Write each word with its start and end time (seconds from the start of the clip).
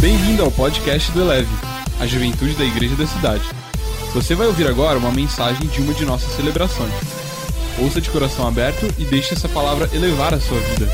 Bem-vindo 0.00 0.42
ao 0.42 0.50
podcast 0.50 1.12
do 1.12 1.20
Eleve, 1.20 1.50
a 2.00 2.06
juventude 2.06 2.54
da 2.54 2.64
igreja 2.64 2.96
da 2.96 3.06
cidade. 3.06 3.44
Você 4.14 4.34
vai 4.34 4.46
ouvir 4.46 4.66
agora 4.66 4.98
uma 4.98 5.12
mensagem 5.12 5.68
de 5.68 5.82
uma 5.82 5.92
de 5.92 6.06
nossas 6.06 6.32
celebrações. 6.36 6.90
Ouça 7.78 8.00
de 8.00 8.08
coração 8.08 8.48
aberto 8.48 8.86
e 8.98 9.04
deixe 9.04 9.34
essa 9.34 9.46
palavra 9.46 9.90
elevar 9.92 10.32
a 10.32 10.40
sua 10.40 10.58
vida. 10.58 10.88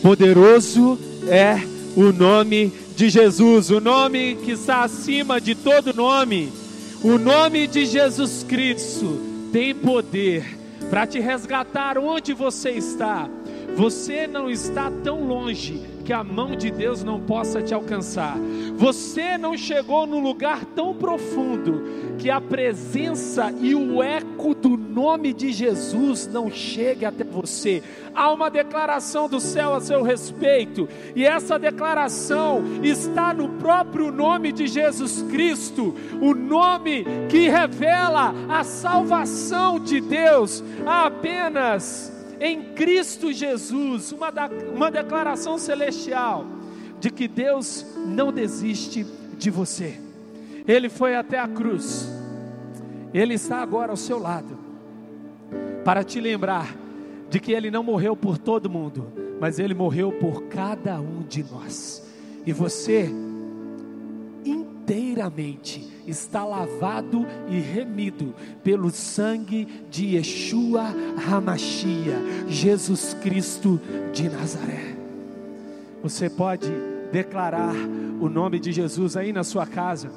Poderoso 0.00 0.96
é 1.26 1.56
o 1.96 2.12
nome 2.12 2.72
de 2.94 3.10
Jesus, 3.10 3.70
o 3.70 3.80
nome 3.80 4.36
que 4.44 4.52
está 4.52 4.84
acima 4.84 5.40
de 5.40 5.56
todo 5.56 5.92
nome. 5.92 6.52
O 7.02 7.18
nome 7.18 7.66
de 7.66 7.84
Jesus 7.84 8.46
Cristo 8.48 9.20
tem 9.52 9.74
poder 9.74 10.56
para 10.88 11.04
te 11.04 11.18
resgatar 11.18 11.98
onde 11.98 12.32
você 12.32 12.70
está. 12.70 13.28
Você 13.76 14.26
não 14.28 14.48
está 14.48 14.88
tão 15.02 15.26
longe 15.26 15.82
que 16.04 16.12
a 16.12 16.22
mão 16.22 16.54
de 16.54 16.70
Deus 16.70 17.02
não 17.02 17.18
possa 17.18 17.60
te 17.60 17.74
alcançar. 17.74 18.36
Você 18.76 19.36
não 19.36 19.56
chegou 19.56 20.06
num 20.06 20.20
lugar 20.20 20.64
tão 20.66 20.94
profundo 20.94 21.82
que 22.18 22.30
a 22.30 22.40
presença 22.40 23.52
e 23.60 23.74
o 23.74 24.02
eco 24.02 24.54
do 24.54 24.76
nome 24.76 25.32
de 25.32 25.52
Jesus 25.52 26.28
não 26.28 26.50
chegue 26.50 27.04
até 27.04 27.24
você. 27.24 27.82
Há 28.14 28.30
uma 28.32 28.48
declaração 28.48 29.28
do 29.28 29.40
céu 29.40 29.74
a 29.74 29.80
seu 29.80 30.02
respeito, 30.02 30.88
e 31.16 31.24
essa 31.24 31.58
declaração 31.58 32.62
está 32.82 33.34
no 33.34 33.48
próprio 33.58 34.12
nome 34.12 34.52
de 34.52 34.68
Jesus 34.68 35.22
Cristo, 35.30 35.94
o 36.20 36.32
nome 36.32 37.04
que 37.28 37.48
revela 37.48 38.32
a 38.48 38.62
salvação 38.62 39.80
de 39.80 40.00
Deus. 40.00 40.62
Apenas 40.86 42.13
em 42.40 42.74
Cristo 42.74 43.32
Jesus, 43.32 44.12
uma, 44.12 44.30
da, 44.30 44.48
uma 44.74 44.90
declaração 44.90 45.58
celestial 45.58 46.46
de 47.00 47.10
que 47.10 47.28
Deus 47.28 47.84
não 48.06 48.32
desiste 48.32 49.04
de 49.38 49.50
você. 49.50 50.00
Ele 50.66 50.88
foi 50.88 51.14
até 51.14 51.38
a 51.38 51.46
cruz, 51.46 52.08
Ele 53.12 53.34
está 53.34 53.58
agora 53.58 53.90
ao 53.90 53.96
seu 53.96 54.18
lado, 54.18 54.58
para 55.84 56.02
te 56.02 56.20
lembrar 56.20 56.74
de 57.28 57.38
que 57.38 57.52
Ele 57.52 57.70
não 57.70 57.82
morreu 57.82 58.16
por 58.16 58.38
todo 58.38 58.70
mundo, 58.70 59.12
mas 59.40 59.58
Ele 59.58 59.74
morreu 59.74 60.12
por 60.12 60.44
cada 60.44 61.00
um 61.00 61.22
de 61.22 61.42
nós, 61.42 62.02
e 62.46 62.52
você 62.52 63.10
inteiramente 64.44 65.93
está 66.06 66.44
lavado 66.44 67.26
e 67.48 67.58
remido 67.58 68.34
pelo 68.62 68.90
sangue 68.90 69.66
de 69.90 70.16
Yeshua 70.16 70.86
Hamashia, 71.28 72.16
Jesus 72.48 73.14
Cristo 73.22 73.80
de 74.12 74.28
Nazaré. 74.28 74.94
Você 76.02 76.28
pode 76.28 76.70
declarar 77.10 77.74
o 78.20 78.28
nome 78.28 78.58
de 78.58 78.72
Jesus 78.72 79.16
aí 79.16 79.32
na 79.32 79.44
sua 79.44 79.66
casa. 79.66 80.10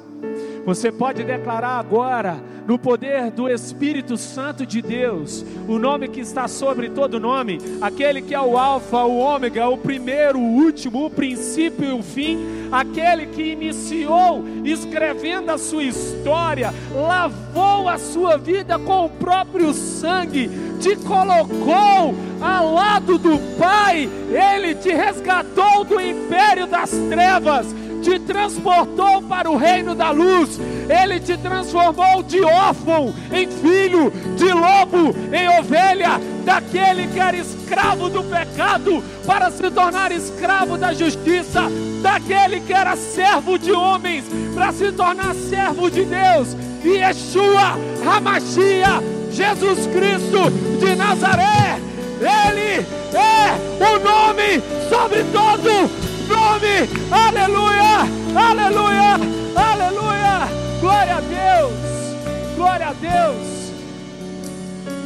Você 0.64 0.92
pode 0.92 1.24
declarar 1.24 1.78
agora, 1.78 2.38
no 2.68 2.78
poder 2.78 3.30
do 3.30 3.48
Espírito 3.48 4.18
Santo 4.18 4.66
de 4.66 4.82
Deus, 4.82 5.42
o 5.66 5.78
nome 5.78 6.06
que 6.06 6.20
está 6.20 6.46
sobre 6.46 6.90
todo 6.90 7.18
nome, 7.18 7.58
aquele 7.80 8.20
que 8.20 8.34
é 8.34 8.40
o 8.40 8.58
Alfa, 8.58 9.04
o 9.04 9.16
Ômega, 9.16 9.66
o 9.70 9.78
primeiro, 9.78 10.38
o 10.38 10.42
último, 10.42 11.06
o 11.06 11.10
princípio 11.10 11.86
e 11.86 11.92
o 11.92 12.02
fim, 12.02 12.38
aquele 12.70 13.24
que 13.28 13.42
iniciou 13.42 14.44
escrevendo 14.66 15.48
a 15.48 15.56
sua 15.56 15.84
história, 15.84 16.74
lavou 16.94 17.88
a 17.88 17.96
sua 17.96 18.36
vida 18.36 18.78
com 18.78 19.06
o 19.06 19.10
próprio 19.10 19.72
sangue, 19.72 20.50
te 20.78 20.94
colocou 20.96 22.14
ao 22.38 22.74
lado 22.74 23.16
do 23.16 23.38
Pai, 23.58 24.06
ele 24.30 24.74
te 24.74 24.90
resgatou 24.90 25.84
do 25.84 25.98
império 25.98 26.66
das 26.66 26.90
trevas 27.08 27.77
te 28.08 28.18
transportou 28.20 29.20
para 29.22 29.50
o 29.50 29.56
reino 29.56 29.94
da 29.94 30.10
luz, 30.10 30.58
Ele 30.88 31.20
te 31.20 31.36
transformou 31.36 32.22
de 32.22 32.42
órfão 32.42 33.14
em 33.30 33.46
filho, 33.46 34.10
de 34.34 34.50
lobo 34.50 35.14
em 35.30 35.58
ovelha, 35.58 36.18
daquele 36.42 37.06
que 37.08 37.20
era 37.20 37.36
escravo 37.36 38.08
do 38.08 38.22
pecado, 38.24 39.04
para 39.26 39.50
se 39.50 39.70
tornar 39.70 40.10
escravo 40.10 40.78
da 40.78 40.94
justiça, 40.94 41.64
daquele 42.02 42.60
que 42.60 42.72
era 42.72 42.96
servo 42.96 43.58
de 43.58 43.72
homens, 43.72 44.24
para 44.54 44.72
se 44.72 44.90
tornar 44.92 45.34
servo 45.34 45.90
de 45.90 46.06
Deus, 46.06 46.56
e 46.82 46.96
Yeshua, 46.96 47.76
Hamashia, 48.06 49.02
Jesus 49.30 49.86
Cristo 49.88 50.50
de 50.80 50.96
Nazaré, 50.96 51.78
Ele 52.20 52.86
é 53.12 53.84
o 53.84 53.98
nome 53.98 54.62
sobre 54.88 55.22
todo 55.24 56.07
nome, 56.28 56.88
aleluia, 57.10 58.06
aleluia, 58.36 59.14
aleluia, 59.56 60.48
glória 60.80 61.16
a 61.16 61.20
Deus, 61.20 62.54
glória 62.56 62.88
a 62.88 62.92
Deus, 62.92 63.72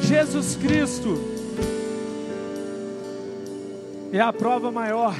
Jesus 0.02 0.56
Cristo 0.56 1.18
é 4.12 4.20
a 4.20 4.32
prova 4.32 4.70
maior 4.70 5.14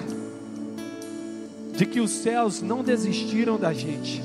de 1.74 1.86
que 1.86 2.00
os 2.00 2.10
céus 2.10 2.60
não 2.60 2.82
desistiram 2.82 3.58
da 3.58 3.72
gente. 3.72 4.22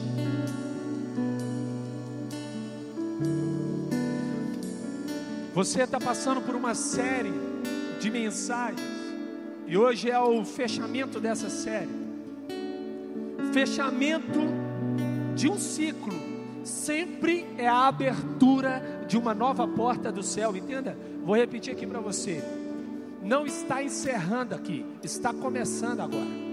Você 5.56 5.82
está 5.82 6.00
passando 6.00 6.42
por 6.42 6.54
uma 6.54 6.76
série 6.76 7.34
de 8.00 8.12
mensagens 8.12 8.97
e 9.68 9.78
hoje 9.78 10.10
é 10.10 10.18
o 10.18 10.46
fechamento 10.46 11.20
dessa 11.20 11.50
série. 11.50 11.90
Fechamento 13.54 14.40
de 15.36 15.50
um 15.50 15.58
ciclo 15.58 16.16
sempre 16.64 17.46
é 17.58 17.68
a 17.68 17.88
abertura 17.88 19.04
de 19.08 19.18
uma 19.18 19.34
nova 19.34 19.68
porta 19.68 20.12
do 20.12 20.24
céu, 20.24 20.56
entenda? 20.56 20.98
Vou 21.24 21.36
repetir 21.36 21.74
aqui 21.74 21.86
para 21.86 22.00
você. 22.00 22.42
Não 23.22 23.46
está 23.46 23.84
encerrando 23.84 24.56
aqui, 24.56 24.86
está 25.04 25.34
começando 25.34 26.00
agora. 26.00 26.48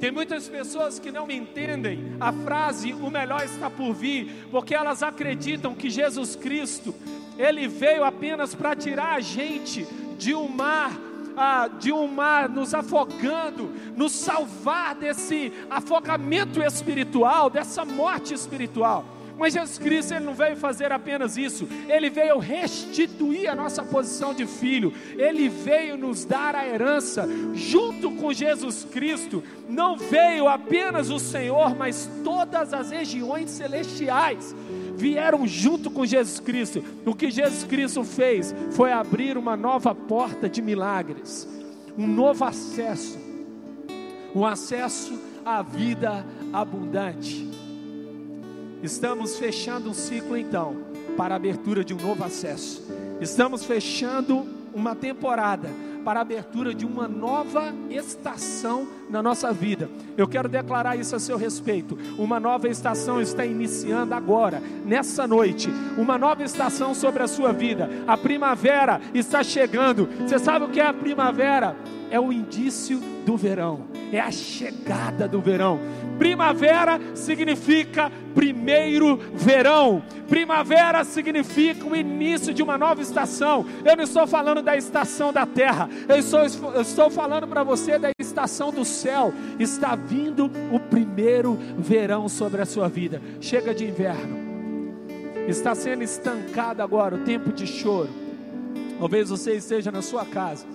Tem 0.00 0.10
muitas 0.10 0.48
pessoas 0.48 0.98
que 0.98 1.12
não 1.12 1.30
entendem 1.30 2.16
a 2.20 2.32
frase 2.32 2.92
o 2.92 3.10
melhor 3.10 3.44
está 3.44 3.70
por 3.70 3.92
vir, 3.92 4.46
porque 4.50 4.74
elas 4.74 5.02
acreditam 5.02 5.74
que 5.74 5.88
Jesus 5.88 6.34
Cristo, 6.34 6.94
ele 7.36 7.68
veio 7.68 8.02
apenas 8.02 8.54
para 8.54 8.74
tirar 8.74 9.14
a 9.14 9.20
gente 9.20 9.86
de 10.16 10.34
um 10.34 10.48
mar 10.48 11.07
ah, 11.38 11.68
de 11.68 11.92
um 11.92 12.06
mar 12.06 12.48
nos 12.48 12.74
afogando, 12.74 13.70
nos 13.96 14.12
salvar 14.12 14.94
desse 14.94 15.52
afogamento 15.70 16.62
espiritual, 16.62 17.48
dessa 17.48 17.84
morte 17.84 18.34
espiritual. 18.34 19.04
Mas 19.38 19.54
Jesus 19.54 19.78
Cristo 19.78 20.14
ele 20.14 20.24
não 20.24 20.34
veio 20.34 20.56
fazer 20.56 20.90
apenas 20.90 21.36
isso, 21.36 21.68
ele 21.88 22.10
veio 22.10 22.38
restituir 22.38 23.48
a 23.48 23.54
nossa 23.54 23.84
posição 23.84 24.34
de 24.34 24.44
filho, 24.44 24.92
ele 25.16 25.48
veio 25.48 25.96
nos 25.96 26.24
dar 26.24 26.56
a 26.56 26.66
herança, 26.66 27.24
junto 27.54 28.10
com 28.10 28.32
Jesus 28.32 28.84
Cristo, 28.90 29.44
não 29.68 29.96
veio 29.96 30.48
apenas 30.48 31.08
o 31.08 31.20
Senhor, 31.20 31.76
mas 31.76 32.10
todas 32.24 32.74
as 32.74 32.90
regiões 32.90 33.50
celestiais 33.50 34.56
vieram 34.98 35.46
junto 35.46 35.90
com 35.90 36.04
Jesus 36.04 36.40
Cristo. 36.40 36.82
O 37.06 37.14
que 37.14 37.30
Jesus 37.30 37.62
Cristo 37.62 38.02
fez 38.02 38.52
foi 38.72 38.92
abrir 38.92 39.38
uma 39.38 39.56
nova 39.56 39.94
porta 39.94 40.48
de 40.48 40.60
milagres, 40.60 41.48
um 41.96 42.06
novo 42.06 42.44
acesso, 42.44 43.16
um 44.34 44.44
acesso 44.44 45.16
à 45.44 45.62
vida 45.62 46.26
abundante. 46.52 47.48
Estamos 48.82 49.38
fechando 49.38 49.88
um 49.88 49.94
ciclo 49.94 50.36
então 50.36 50.76
para 51.16 51.34
a 51.34 51.36
abertura 51.36 51.84
de 51.84 51.94
um 51.94 52.00
novo 52.00 52.24
acesso. 52.24 52.84
Estamos 53.20 53.64
fechando 53.64 54.46
uma 54.74 54.96
temporada 54.96 55.70
para 56.08 56.20
a 56.20 56.22
abertura 56.22 56.72
de 56.72 56.86
uma 56.86 57.06
nova 57.06 57.70
estação 57.90 58.88
na 59.10 59.22
nossa 59.22 59.52
vida. 59.52 59.90
Eu 60.16 60.26
quero 60.26 60.48
declarar 60.48 60.96
isso 60.96 61.14
a 61.14 61.18
seu 61.18 61.36
respeito. 61.36 61.98
Uma 62.16 62.40
nova 62.40 62.66
estação 62.66 63.20
está 63.20 63.44
iniciando 63.44 64.14
agora, 64.14 64.58
nessa 64.86 65.26
noite. 65.26 65.68
Uma 65.98 66.16
nova 66.16 66.42
estação 66.42 66.94
sobre 66.94 67.22
a 67.22 67.28
sua 67.28 67.52
vida. 67.52 67.90
A 68.06 68.16
primavera 68.16 69.02
está 69.12 69.44
chegando. 69.44 70.08
Você 70.20 70.38
sabe 70.38 70.64
o 70.64 70.70
que 70.70 70.80
é 70.80 70.86
a 70.86 70.94
primavera? 70.94 71.76
É 72.10 72.18
o 72.18 72.32
indício 72.32 73.00
do 73.26 73.36
verão, 73.36 73.82
é 74.10 74.18
a 74.18 74.30
chegada 74.30 75.28
do 75.28 75.40
verão. 75.40 75.78
Primavera 76.18 76.98
significa 77.14 78.10
primeiro 78.34 79.18
verão. 79.34 80.02
Primavera 80.28 81.04
significa 81.04 81.86
o 81.86 81.94
início 81.94 82.54
de 82.54 82.62
uma 82.62 82.78
nova 82.78 83.02
estação. 83.02 83.66
Eu 83.84 83.96
não 83.96 84.04
estou 84.04 84.26
falando 84.26 84.62
da 84.62 84.76
estação 84.76 85.32
da 85.32 85.44
terra, 85.44 85.88
eu 86.08 86.16
estou, 86.16 86.40
eu 86.74 86.80
estou 86.80 87.10
falando 87.10 87.46
para 87.46 87.62
você 87.62 87.98
da 87.98 88.10
estação 88.18 88.72
do 88.72 88.84
céu. 88.84 89.32
Está 89.58 89.94
vindo 89.94 90.50
o 90.72 90.80
primeiro 90.80 91.58
verão 91.76 92.28
sobre 92.28 92.62
a 92.62 92.66
sua 92.66 92.88
vida. 92.88 93.20
Chega 93.40 93.74
de 93.74 93.86
inverno. 93.86 94.48
Está 95.46 95.74
sendo 95.74 96.02
estancado 96.02 96.82
agora 96.82 97.14
o 97.14 97.24
tempo 97.24 97.52
de 97.52 97.66
choro. 97.66 98.10
Talvez 98.98 99.28
você 99.28 99.54
esteja 99.54 99.92
na 99.92 100.02
sua 100.02 100.24
casa 100.24 100.66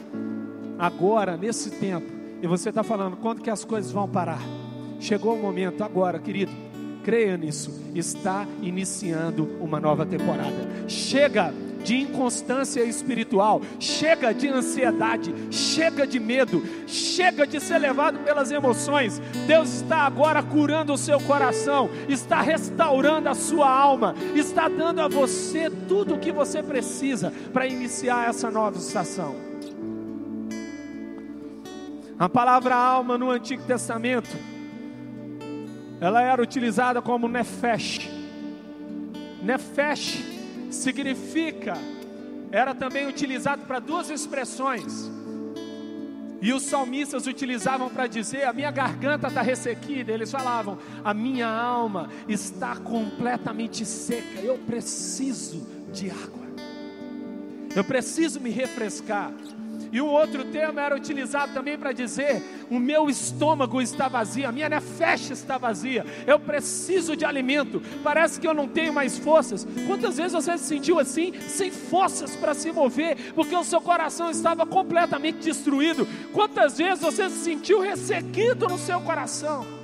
agora, 0.83 1.38
nesse 1.38 1.71
tempo, 1.71 2.06
e 2.41 2.47
você 2.47 2.68
está 2.68 2.83
falando, 2.83 3.15
quando 3.15 3.41
que 3.41 3.50
as 3.50 3.63
coisas 3.63 3.89
vão 3.89 4.07
parar? 4.07 4.41
Chegou 5.00 5.33
o 5.33 5.41
momento 5.41 5.81
agora, 5.81 6.19
querido. 6.19 6.51
Creia 7.06 7.38
nisso. 7.38 7.81
Está 7.95 8.45
iniciando 8.62 9.50
uma 9.62 9.80
nova 9.80 10.06
temporada. 10.06 10.89
Chega 10.89 11.53
de 11.85 12.01
inconstância 12.01 12.81
espiritual, 12.83 13.62
chega 13.77 14.33
de 14.33 14.47
ansiedade, 14.47 15.33
chega 15.51 16.07
de 16.07 16.18
medo, 16.18 16.63
chega 16.88 17.45
de 17.45 17.59
ser 17.62 17.77
levado 17.77 18.19
pelas 18.19 18.51
emoções. 18.51 19.21
Deus 19.47 19.81
está 19.81 20.00
agora 20.00 20.44
curando 20.44 20.94
o 20.94 20.97
seu 20.97 21.19
coração, 21.21 21.89
está 22.09 22.41
restaurando 22.41 23.29
a 23.29 23.33
sua 23.33 23.69
alma, 23.69 24.15
está 24.36 24.68
dando 24.68 25.00
a 25.00 25.07
você 25.07 25.69
tudo 25.69 26.15
o 26.15 26.19
que 26.19 26.31
você 26.31 26.62
precisa 26.63 27.33
para 27.51 27.68
iniciar 27.68 28.29
essa 28.29 28.50
nova 28.50 28.77
estação. 28.77 29.52
A 32.18 32.30
palavra 32.30 32.75
alma 32.75 33.18
no 33.18 33.31
Antigo 33.31 33.63
Testamento, 33.63 34.38
ela 36.00 36.21
era 36.21 36.42
utilizada 36.42 37.01
como 37.01 37.27
nefesh. 37.27 38.10
Nefesh 39.42 40.24
significa, 40.69 41.74
era 42.51 42.75
também 42.75 43.07
utilizado 43.07 43.65
para 43.65 43.80
duas 43.80 44.10
expressões. 44.10 45.12
E 46.42 46.51
os 46.51 46.63
salmistas 46.63 47.25
utilizavam 47.25 47.89
para 47.89 48.06
dizer: 48.06 48.44
a 48.44 48.51
minha 48.51 48.69
garganta 48.69 49.27
está 49.30 49.42
ressequida. 49.42 50.12
Eles 50.12 50.30
falavam: 50.30 50.77
a 51.04 51.13
minha 51.13 51.48
alma 51.48 52.10
está 52.27 52.75
completamente 52.75 53.86
seca. 53.86 54.42
Eu 54.42 54.57
preciso 54.57 55.65
de 55.94 56.12
água. 56.12 56.44
Eu 57.74 57.83
preciso 57.83 58.42
me 58.42 58.50
refrescar. 58.50 59.31
E 59.93 60.01
um 60.01 60.07
outro 60.07 60.43
termo 60.45 60.79
era 60.79 60.95
utilizado 60.95 61.53
também 61.53 61.77
para 61.77 61.91
dizer: 61.91 62.65
o 62.67 62.79
meu 62.79 63.07
estômago 63.09 63.79
está 63.79 64.07
vazio, 64.07 64.49
a 64.49 64.51
minha 64.51 64.67
nefesh 64.67 65.29
está 65.29 65.59
vazia, 65.59 66.03
eu 66.25 66.39
preciso 66.39 67.15
de 67.15 67.23
alimento, 67.23 67.79
parece 68.03 68.39
que 68.39 68.47
eu 68.47 68.55
não 68.55 68.67
tenho 68.67 68.91
mais 68.91 69.19
forças. 69.19 69.67
Quantas 69.85 70.17
vezes 70.17 70.33
você 70.33 70.57
se 70.57 70.63
sentiu 70.63 70.97
assim, 70.97 71.31
sem 71.47 71.69
forças 71.69 72.35
para 72.35 72.55
se 72.55 72.71
mover, 72.71 73.33
porque 73.35 73.55
o 73.55 73.63
seu 73.63 73.79
coração 73.79 74.31
estava 74.31 74.65
completamente 74.65 75.37
destruído? 75.37 76.07
Quantas 76.33 76.79
vezes 76.79 76.99
você 76.99 77.29
se 77.29 77.43
sentiu 77.43 77.79
ressequido 77.79 78.67
no 78.67 78.79
seu 78.79 78.99
coração? 79.01 79.82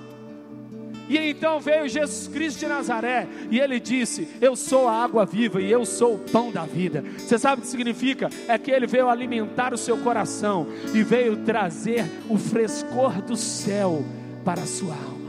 E 1.09 1.17
então 1.17 1.59
veio 1.59 1.89
Jesus 1.89 2.27
Cristo 2.27 2.59
de 2.59 2.67
Nazaré 2.67 3.27
e 3.49 3.59
ele 3.59 3.79
disse: 3.79 4.27
Eu 4.39 4.55
sou 4.55 4.87
a 4.87 5.03
água 5.03 5.25
viva 5.25 5.59
e 5.59 5.71
eu 5.71 5.83
sou 5.83 6.15
o 6.15 6.19
pão 6.19 6.51
da 6.51 6.65
vida. 6.65 7.03
Você 7.17 7.39
sabe 7.39 7.59
o 7.59 7.61
que 7.63 7.67
significa? 7.67 8.29
É 8.47 8.59
que 8.59 8.69
ele 8.69 8.85
veio 8.85 9.09
alimentar 9.09 9.73
o 9.73 9.77
seu 9.77 9.97
coração 9.97 10.67
e 10.93 11.01
veio 11.01 11.37
trazer 11.37 12.05
o 12.29 12.37
frescor 12.37 13.23
do 13.23 13.35
céu 13.35 14.05
para 14.45 14.61
a 14.61 14.67
sua 14.67 14.93
alma. 14.93 15.19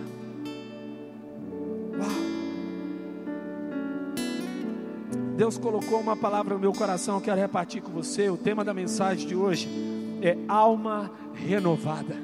Deus 5.35 5.57
colocou 5.57 5.99
uma 5.99 6.15
palavra 6.15 6.53
no 6.53 6.61
meu 6.61 6.75
coração, 6.75 7.15
eu 7.15 7.21
quero 7.23 7.41
repartir 7.41 7.81
com 7.81 7.91
você. 7.91 8.29
O 8.29 8.37
tema 8.37 8.63
da 8.63 8.75
mensagem 8.75 9.27
de 9.27 9.35
hoje 9.35 9.67
é 10.21 10.37
alma 10.47 11.11
renovada. 11.35 12.15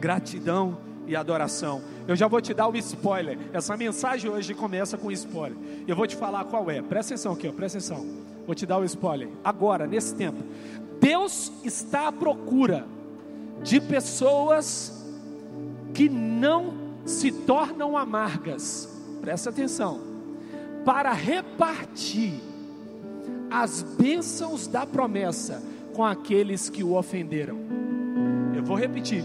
Gratidão 0.00 0.87
e 1.08 1.16
adoração. 1.16 1.82
Eu 2.06 2.14
já 2.14 2.28
vou 2.28 2.40
te 2.40 2.54
dar 2.54 2.68
o 2.68 2.76
spoiler. 2.76 3.38
Essa 3.52 3.76
mensagem 3.76 4.30
hoje 4.30 4.54
começa 4.54 4.96
com 4.96 5.10
spoiler. 5.10 5.58
Eu 5.86 5.96
vou 5.96 6.06
te 6.06 6.14
falar 6.14 6.44
qual 6.44 6.70
é. 6.70 6.82
Presta 6.82 7.14
atenção 7.14 7.32
aqui, 7.32 7.48
ó. 7.48 7.52
presta 7.52 7.78
atenção. 7.78 8.06
Vou 8.46 8.54
te 8.54 8.66
dar 8.66 8.78
o 8.78 8.84
spoiler. 8.84 9.28
Agora, 9.42 9.86
nesse 9.86 10.14
tempo, 10.14 10.42
Deus 11.00 11.50
está 11.64 12.08
à 12.08 12.12
procura 12.12 12.86
de 13.62 13.80
pessoas 13.80 15.04
que 15.94 16.08
não 16.08 16.74
se 17.04 17.32
tornam 17.32 17.96
amargas. 17.96 18.88
Presta 19.20 19.50
atenção. 19.50 20.00
Para 20.84 21.12
repartir 21.12 22.34
as 23.50 23.82
bênçãos 23.82 24.66
da 24.66 24.86
promessa 24.86 25.62
com 25.94 26.04
aqueles 26.04 26.68
que 26.68 26.84
o 26.84 26.94
ofenderam. 26.94 27.58
Eu 28.54 28.62
vou 28.62 28.76
repetir 28.76 29.24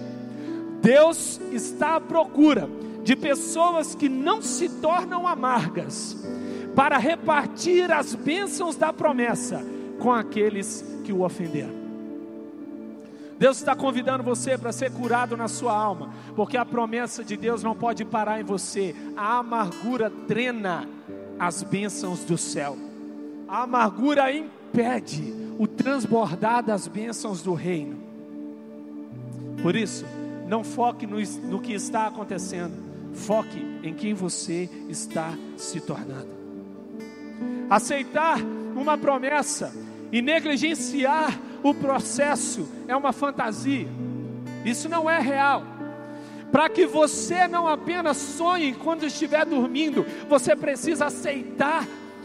Deus 0.84 1.40
está 1.54 1.96
à 1.96 2.02
procura 2.02 2.70
de 3.06 3.16
pessoas 3.16 3.96
que 3.96 4.10
não 4.10 4.42
se 4.42 4.68
tornam 4.68 5.26
amargas, 5.26 6.18
para 6.76 6.98
repartir 6.98 7.90
as 7.90 8.14
bênçãos 8.14 8.76
da 8.76 8.92
promessa 8.92 9.64
com 10.00 10.12
aqueles 10.12 10.84
que 11.06 11.14
o 11.14 11.22
ofenderam. 11.22 11.84
Deus 13.40 13.58
está 13.58 13.76
convidando 13.76 14.24
você 14.24 14.58
para 14.58 14.72
ser 14.72 14.92
curado 14.92 15.38
na 15.38 15.48
sua 15.48 15.74
alma, 15.74 16.14
porque 16.36 16.58
a 16.58 16.66
promessa 16.66 17.24
de 17.24 17.38
Deus 17.38 17.64
não 17.64 17.76
pode 17.76 18.04
parar 18.04 18.42
em 18.42 18.44
você. 18.44 18.96
A 19.16 19.38
amargura 19.38 20.10
drena 20.10 20.88
as 21.40 21.64
bênçãos 21.64 22.24
do 22.26 22.38
céu, 22.38 22.78
a 23.48 23.64
amargura 23.64 24.32
impede 24.32 25.34
o 25.58 25.66
transbordar 25.68 26.64
das 26.64 26.88
bênçãos 26.88 27.42
do 27.42 27.54
reino. 27.54 27.98
Por 29.62 29.76
isso, 29.76 30.06
não 30.54 30.64
foque 30.64 31.08
no, 31.08 31.20
no 31.50 31.60
que 31.60 31.74
está 31.74 32.06
acontecendo, 32.06 32.76
foque 33.12 33.58
em 33.82 33.92
quem 33.92 34.14
você 34.14 34.70
está 34.88 35.34
se 35.58 35.82
tornando. 35.82 36.30
Aceitar 37.68 38.38
uma 38.76 38.96
promessa 38.96 39.74
e 40.12 40.22
negligenciar 40.22 41.40
o 41.64 41.74
processo 41.74 42.70
é 42.88 42.96
uma 42.96 43.12
fantasia, 43.12 43.88
isso 44.64 44.88
não 44.88 45.10
é 45.10 45.20
real. 45.20 45.64
Para 46.52 46.70
que 46.70 46.86
você 46.86 47.48
não 47.48 47.68
apenas 47.68 48.18
sonhe 48.18 48.76
quando 48.76 49.08
estiver 49.08 49.44
dormindo, 49.48 50.06
você 50.30 50.56
precisa 50.56 51.08
aceitar 51.08 51.84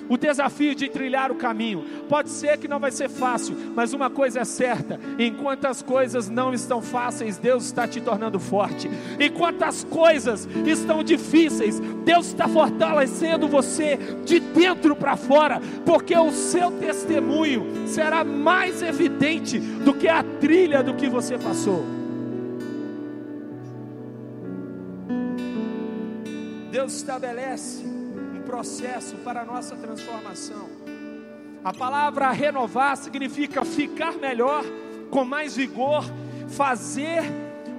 o 0.08 0.16
desafio 0.16 0.74
de 0.74 0.88
trilhar 0.88 1.30
o 1.30 1.36
caminho. 1.36 1.84
Pode 2.08 2.30
ser 2.30 2.58
que 2.58 2.68
não 2.68 2.78
vai 2.78 2.90
ser 2.90 3.08
fácil, 3.08 3.56
mas 3.74 3.92
uma 3.92 4.08
coisa 4.08 4.40
é 4.40 4.44
certa: 4.44 4.98
enquanto 5.18 5.66
as 5.66 5.82
coisas 5.82 6.28
não 6.28 6.52
estão 6.52 6.80
fáceis, 6.80 7.36
Deus 7.36 7.66
está 7.66 7.86
te 7.86 8.00
tornando 8.00 8.40
forte. 8.40 8.90
Enquanto 9.20 9.62
as 9.62 9.84
coisas 9.84 10.48
estão 10.66 11.02
difíceis, 11.02 11.80
Deus 12.04 12.28
está 12.28 12.48
fortalecendo 12.48 13.48
você 13.48 13.98
de 14.24 14.40
dentro 14.40 14.96
para 14.96 15.16
fora, 15.16 15.60
porque 15.84 16.16
o 16.16 16.32
seu 16.32 16.70
testemunho 16.72 17.86
será 17.86 18.24
mais 18.24 18.82
evidente 18.82 19.58
do 19.58 19.94
que 19.94 20.08
a 20.08 20.22
trilha 20.22 20.82
do 20.82 20.94
que 20.94 21.08
você 21.08 21.36
passou. 21.36 21.84
Deus 26.70 26.94
estabelece 26.94 27.97
processo 28.48 29.16
para 29.16 29.42
a 29.42 29.44
nossa 29.44 29.76
transformação. 29.76 30.70
A 31.62 31.70
palavra 31.70 32.30
renovar 32.30 32.96
significa 32.96 33.62
ficar 33.62 34.12
melhor, 34.14 34.64
com 35.10 35.22
mais 35.22 35.54
vigor, 35.54 36.02
fazer 36.48 37.22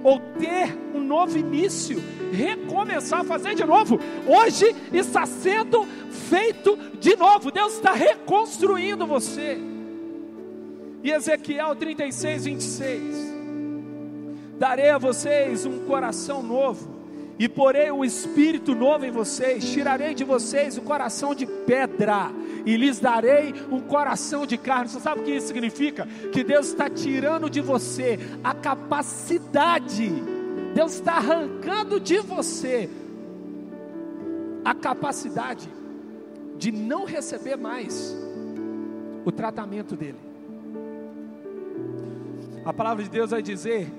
ou 0.04 0.20
ter 0.38 0.72
um 0.94 1.00
novo 1.00 1.36
início, 1.36 2.00
recomeçar, 2.32 3.24
fazer 3.24 3.56
de 3.56 3.64
novo. 3.64 3.98
Hoje 4.24 4.76
está 4.92 5.26
sendo 5.26 5.84
feito 6.28 6.76
de 7.00 7.16
novo. 7.16 7.50
Deus 7.50 7.74
está 7.74 7.92
reconstruindo 7.92 9.04
você. 9.04 9.58
E 11.02 11.10
Ezequiel 11.10 11.74
36, 11.74 12.44
26. 12.44 13.00
Darei 14.56 14.90
a 14.90 14.98
vocês 14.98 15.66
um 15.66 15.84
coração 15.86 16.44
novo 16.44 16.99
e 17.40 17.48
porei 17.48 17.90
um 17.90 18.04
espírito 18.04 18.74
novo 18.74 19.06
em 19.06 19.10
vocês, 19.10 19.72
tirarei 19.72 20.12
de 20.12 20.24
vocês 20.24 20.76
o 20.76 20.82
coração 20.82 21.34
de 21.34 21.46
pedra, 21.46 22.30
e 22.66 22.76
lhes 22.76 23.00
darei 23.00 23.54
um 23.70 23.80
coração 23.80 24.44
de 24.44 24.58
carne. 24.58 24.90
Você 24.90 25.00
sabe 25.00 25.22
o 25.22 25.24
que 25.24 25.30
isso 25.30 25.46
significa? 25.46 26.06
Que 26.32 26.44
Deus 26.44 26.66
está 26.66 26.90
tirando 26.90 27.48
de 27.48 27.62
você 27.62 28.18
a 28.44 28.52
capacidade, 28.52 30.12
Deus 30.74 30.96
está 30.96 31.14
arrancando 31.14 31.98
de 31.98 32.18
você 32.18 32.90
a 34.62 34.74
capacidade 34.74 35.66
de 36.58 36.70
não 36.70 37.06
receber 37.06 37.56
mais 37.56 38.14
o 39.24 39.32
tratamento 39.32 39.96
dele. 39.96 40.18
A 42.66 42.72
palavra 42.74 43.02
de 43.02 43.08
Deus 43.08 43.30
vai 43.30 43.40
dizer 43.40 43.90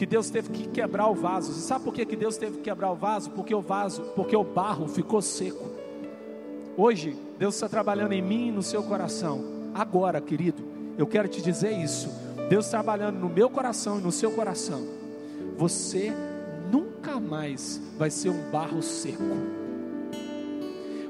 que 0.00 0.06
Deus 0.06 0.30
teve 0.30 0.48
que 0.48 0.66
quebrar 0.66 1.08
o 1.08 1.14
vaso. 1.14 1.52
Você 1.52 1.60
sabe 1.60 1.84
por 1.84 1.92
que, 1.92 2.06
que 2.06 2.16
Deus 2.16 2.38
teve 2.38 2.56
que 2.56 2.62
quebrar 2.62 2.90
o 2.90 2.94
vaso? 2.94 3.32
Porque 3.32 3.54
o 3.54 3.60
vaso, 3.60 4.00
porque 4.16 4.34
o 4.34 4.42
barro 4.42 4.88
ficou 4.88 5.20
seco. 5.20 5.62
Hoje, 6.74 7.14
Deus 7.38 7.54
está 7.54 7.68
trabalhando 7.68 8.12
em 8.12 8.22
mim 8.22 8.48
e 8.48 8.50
no 8.50 8.62
seu 8.62 8.82
coração. 8.82 9.44
Agora, 9.74 10.18
querido, 10.18 10.62
eu 10.96 11.06
quero 11.06 11.28
te 11.28 11.42
dizer 11.42 11.72
isso. 11.72 12.08
Deus 12.48 12.66
trabalhando 12.68 13.18
no 13.18 13.28
meu 13.28 13.50
coração 13.50 13.98
e 13.98 14.02
no 14.02 14.10
seu 14.10 14.30
coração. 14.30 14.82
Você 15.58 16.10
nunca 16.72 17.20
mais 17.20 17.78
vai 17.98 18.08
ser 18.08 18.30
um 18.30 18.50
barro 18.50 18.80
seco. 18.80 19.22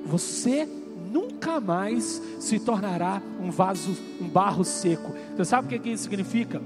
Você 0.04 0.66
nunca 1.12 1.60
mais 1.60 2.20
se 2.40 2.58
tornará 2.58 3.22
um 3.40 3.52
vaso, 3.52 3.96
um 4.20 4.26
barro 4.26 4.64
seco. 4.64 5.12
Você 5.36 5.44
sabe 5.44 5.76
o 5.76 5.80
que 5.80 5.90
isso 5.90 6.02
significa? 6.02 6.60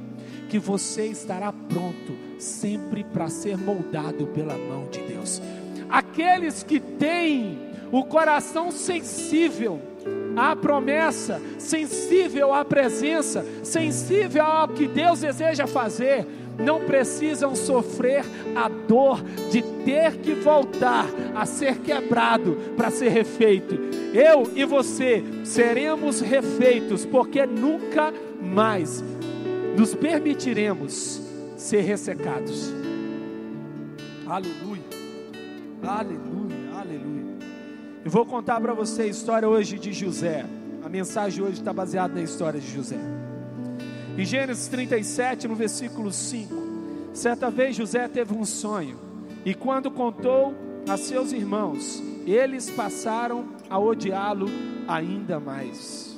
Que 0.49 0.59
você 0.59 1.07
estará 1.07 1.53
pronto 1.53 2.13
sempre 2.39 3.05
para 3.05 3.29
ser 3.29 3.57
moldado 3.57 4.27
pela 4.29 4.57
mão 4.57 4.87
de 4.91 5.01
Deus. 5.01 5.41
Aqueles 5.89 6.63
que 6.63 6.81
têm 6.81 7.59
o 7.93 8.05
coração 8.05 8.71
sensível 8.71 9.81
à 10.37 10.57
promessa, 10.57 11.41
sensível 11.59 12.53
à 12.53 12.65
presença, 12.65 13.45
sensível 13.63 14.45
ao 14.45 14.69
que 14.69 14.89
Deus 14.89 15.21
deseja 15.21 15.67
fazer, 15.67 16.27
não 16.59 16.81
precisam 16.81 17.55
sofrer 17.55 18.25
a 18.55 18.69
dor 18.69 19.23
de 19.51 19.63
ter 19.85 20.17
que 20.19 20.35
voltar 20.35 21.07
a 21.35 21.45
ser 21.47 21.79
quebrado 21.79 22.57
para 22.77 22.91
ser 22.91 23.09
refeito. 23.09 23.75
Eu 24.13 24.51
e 24.55 24.65
você 24.65 25.23
seremos 25.45 26.21
refeitos, 26.21 27.05
porque 27.05 27.45
nunca 27.47 28.13
mais 28.41 29.03
nos 29.77 29.95
permitiremos 29.95 31.21
ser 31.57 31.83
ressecados. 31.83 32.73
Aleluia, 34.27 34.83
aleluia, 35.83 36.79
aleluia. 36.79 37.35
Eu 38.05 38.11
vou 38.11 38.25
contar 38.25 38.61
para 38.61 38.73
você 38.73 39.03
a 39.03 39.07
história 39.07 39.49
hoje 39.49 39.79
de 39.79 39.93
José. 39.93 40.45
A 40.85 40.89
mensagem 40.89 41.43
hoje 41.43 41.59
está 41.59 41.73
baseada 41.73 42.15
na 42.15 42.23
história 42.23 42.61
de 42.61 42.71
José. 42.71 42.99
Em 44.17 44.25
Gênesis 44.25 44.69
37, 44.69 45.49
no 45.49 45.55
versículo 45.55 46.13
5, 46.13 46.55
certa 47.13 47.51
vez 47.51 47.75
José 47.75 48.07
teve 48.07 48.33
um 48.33 48.45
sonho, 48.45 48.97
e 49.45 49.55
quando 49.55 49.91
contou 49.91 50.55
a 50.89 50.97
seus 50.97 51.33
irmãos, 51.33 52.03
eles 52.27 52.71
passaram 52.71 53.47
a 53.69 53.79
odiá-lo 53.79 54.47
ainda 54.87 55.41
mais. 55.41 56.17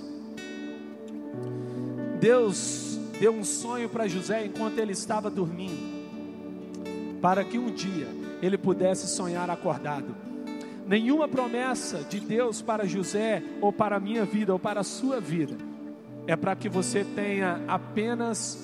Deus 2.21 2.86
deu 3.19 3.33
um 3.33 3.45
sonho 3.45 3.89
para 3.89 4.07
José 4.07 4.47
enquanto 4.47 4.79
ele 4.79 4.93
estava 4.93 5.31
dormindo, 5.31 7.21
para 7.21 7.45
que 7.45 7.59
um 7.59 7.71
dia 7.71 8.09
ele 8.43 8.59
pudesse 8.59 9.09
sonhar 9.09 9.49
acordado. 9.51 10.15
Nenhuma 10.87 11.27
promessa 11.27 11.99
de 11.99 12.21
Deus 12.21 12.63
para 12.63 12.87
José, 12.87 13.43
ou 13.61 13.73
para 13.73 13.97
a 13.97 14.01
minha 14.01 14.25
vida, 14.25 14.53
ou 14.53 14.59
para 14.59 14.81
a 14.81 14.85
sua 14.85 15.21
vida, 15.21 15.57
é 16.27 16.37
para 16.37 16.55
que 16.55 16.69
você 16.69 17.05
tenha 17.05 17.61
apenas 17.67 18.57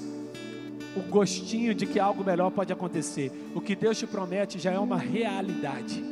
o 0.94 1.00
gostinho 1.00 1.74
de 1.74 1.86
que 1.86 1.98
algo 1.98 2.22
melhor 2.22 2.50
pode 2.50 2.72
acontecer. 2.72 3.32
O 3.54 3.60
que 3.60 3.74
Deus 3.74 3.98
te 3.98 4.06
promete 4.06 4.58
já 4.58 4.70
é 4.72 4.78
uma 4.78 4.98
realidade. 4.98 6.02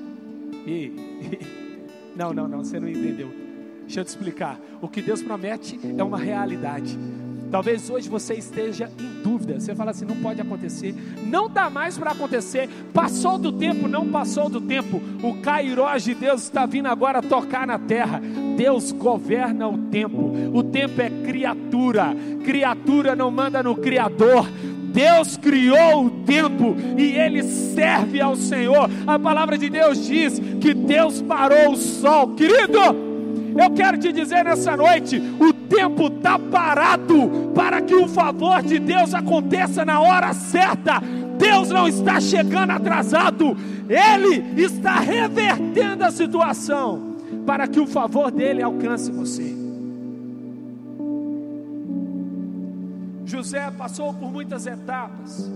E, 0.67 0.93
não, 2.17 2.33
não, 2.33 2.49
não, 2.49 2.65
você 2.65 2.81
não 2.81 2.89
entendeu. 2.89 3.31
Deixa 3.83 4.01
eu 4.01 4.05
te 4.05 4.09
explicar. 4.09 4.59
O 4.81 4.89
que 4.89 5.03
Deus 5.03 5.23
promete 5.23 5.79
é 5.97 6.03
uma 6.03 6.19
realidade. 6.19 6.99
Talvez 7.51 7.91
hoje 7.91 8.09
você 8.09 8.35
esteja 8.35 8.91
em 8.99 9.23
dúvida. 9.23 9.59
Você 9.59 9.75
fala 9.75 9.91
assim: 9.91 10.05
não 10.05 10.17
pode 10.17 10.41
acontecer. 10.41 10.95
Não 11.27 11.49
dá 11.49 11.69
mais 11.69 11.99
para 11.99 12.13
acontecer. 12.13 12.69
Passou 12.95 13.37
do 13.39 13.51
tempo, 13.53 13.89
não 13.89 14.09
passou 14.09 14.49
do 14.49 14.61
tempo. 14.61 15.03
O 15.23 15.41
Cairós 15.41 16.05
de 16.05 16.15
Deus 16.15 16.43
está 16.43 16.65
vindo 16.65 16.87
agora 16.87 17.21
tocar 17.21 17.67
na 17.67 17.79
terra. 17.79 18.21
Deus 18.57 18.93
governa 18.93 19.69
o 19.69 19.77
tempo. 19.77 20.33
O 20.53 20.63
tempo 20.63 21.01
é 21.01 21.11
criatura. 21.11 22.15
Criatura 22.45 23.17
não 23.17 23.31
manda 23.31 23.63
no 23.63 23.75
Criador. 23.75 24.49
Deus 24.93 25.37
criou 25.37 26.07
o 26.07 26.11
tempo 26.25 26.77
e 26.99 27.17
ele 27.17 27.43
serve 27.43 28.21
ao 28.21 28.37
Senhor. 28.37 28.91
A 29.07 29.19
palavra 29.19 29.57
de 29.57 29.69
Deus 29.71 30.05
diz 30.07 30.41
que 30.61 30.75
Deus 30.75 31.23
parou 31.23 31.73
o 31.73 31.77
sol. 31.77 32.35
Querido, 32.35 32.79
eu 33.57 33.71
quero 33.75 33.99
te 33.99 34.13
dizer 34.13 34.45
nessa 34.45 34.77
noite: 34.77 35.21
o 35.39 35.60
tempo 35.71 36.09
está 36.09 36.37
parado 36.37 37.53
para 37.55 37.81
que 37.81 37.95
o 37.95 38.09
favor 38.09 38.61
de 38.61 38.81
Deus 38.81 39.15
aconteça 39.15 39.85
na 39.85 40.01
hora 40.01 40.35
certa. 40.35 41.01
Deus 41.39 41.71
não 41.71 41.89
está 41.89 42.21
chegando 42.21 42.73
atrasado, 42.73 43.57
Ele 43.89 44.61
está 44.61 44.99
revertendo 44.99 46.05
a 46.05 46.11
situação 46.11 47.17
para 47.47 47.67
que 47.69 47.81
o 47.81 47.87
favor 47.87 48.31
dele 48.31 48.63
alcance 48.63 49.11
você. 49.11 49.57
José 53.25 53.71
passou 53.71 54.13
por 54.13 54.31
muitas 54.31 54.67
etapas. 54.67 55.49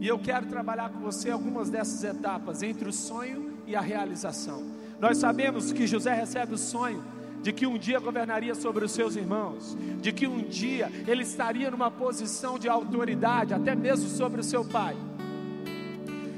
E 0.00 0.08
eu 0.08 0.18
quero 0.18 0.46
trabalhar 0.46 0.88
com 0.88 1.00
você 1.00 1.30
algumas 1.30 1.68
dessas 1.68 2.02
etapas, 2.02 2.62
entre 2.62 2.88
o 2.88 2.92
sonho 2.92 3.52
e 3.66 3.76
a 3.76 3.82
realização. 3.82 4.62
Nós 4.98 5.18
sabemos 5.18 5.70
que 5.70 5.86
José 5.86 6.14
recebe 6.14 6.54
o 6.54 6.58
sonho 6.58 7.02
de 7.42 7.52
que 7.52 7.66
um 7.66 7.78
dia 7.78 7.98
governaria 7.98 8.54
sobre 8.54 8.84
os 8.84 8.92
seus 8.92 9.16
irmãos, 9.16 9.76
de 10.00 10.12
que 10.12 10.26
um 10.26 10.42
dia 10.42 10.90
ele 11.06 11.22
estaria 11.22 11.70
numa 11.70 11.90
posição 11.90 12.58
de 12.58 12.68
autoridade, 12.68 13.54
até 13.54 13.74
mesmo 13.74 14.08
sobre 14.08 14.40
o 14.40 14.44
seu 14.44 14.64
pai. 14.64 14.96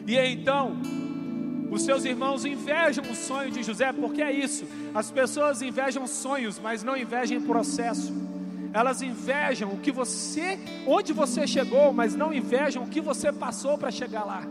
E 0.07 0.17
então, 0.17 0.77
os 1.71 1.83
seus 1.83 2.05
irmãos 2.05 2.45
invejam 2.45 3.05
o 3.11 3.15
sonho 3.15 3.51
de 3.51 3.63
José, 3.63 3.93
porque 3.93 4.23
é 4.23 4.31
isso, 4.31 4.67
as 4.95 5.11
pessoas 5.11 5.63
invejam 5.63 6.07
sonhos, 6.07 6.59
mas 6.59 6.83
não 6.83 6.97
invejam 6.97 7.41
processo. 7.43 8.13
Elas 8.75 9.03
invejam 9.03 9.71
o 9.73 9.79
que 9.79 9.93
você, 9.93 10.59
onde 10.87 11.13
você 11.13 11.47
chegou, 11.47 11.93
mas 11.93 12.15
não 12.15 12.33
invejam 12.33 12.85
o 12.85 12.89
que 12.89 13.01
você 13.01 13.31
passou 13.31 13.77
para 13.77 13.91
chegar 13.91 14.25
lá. 14.25 14.47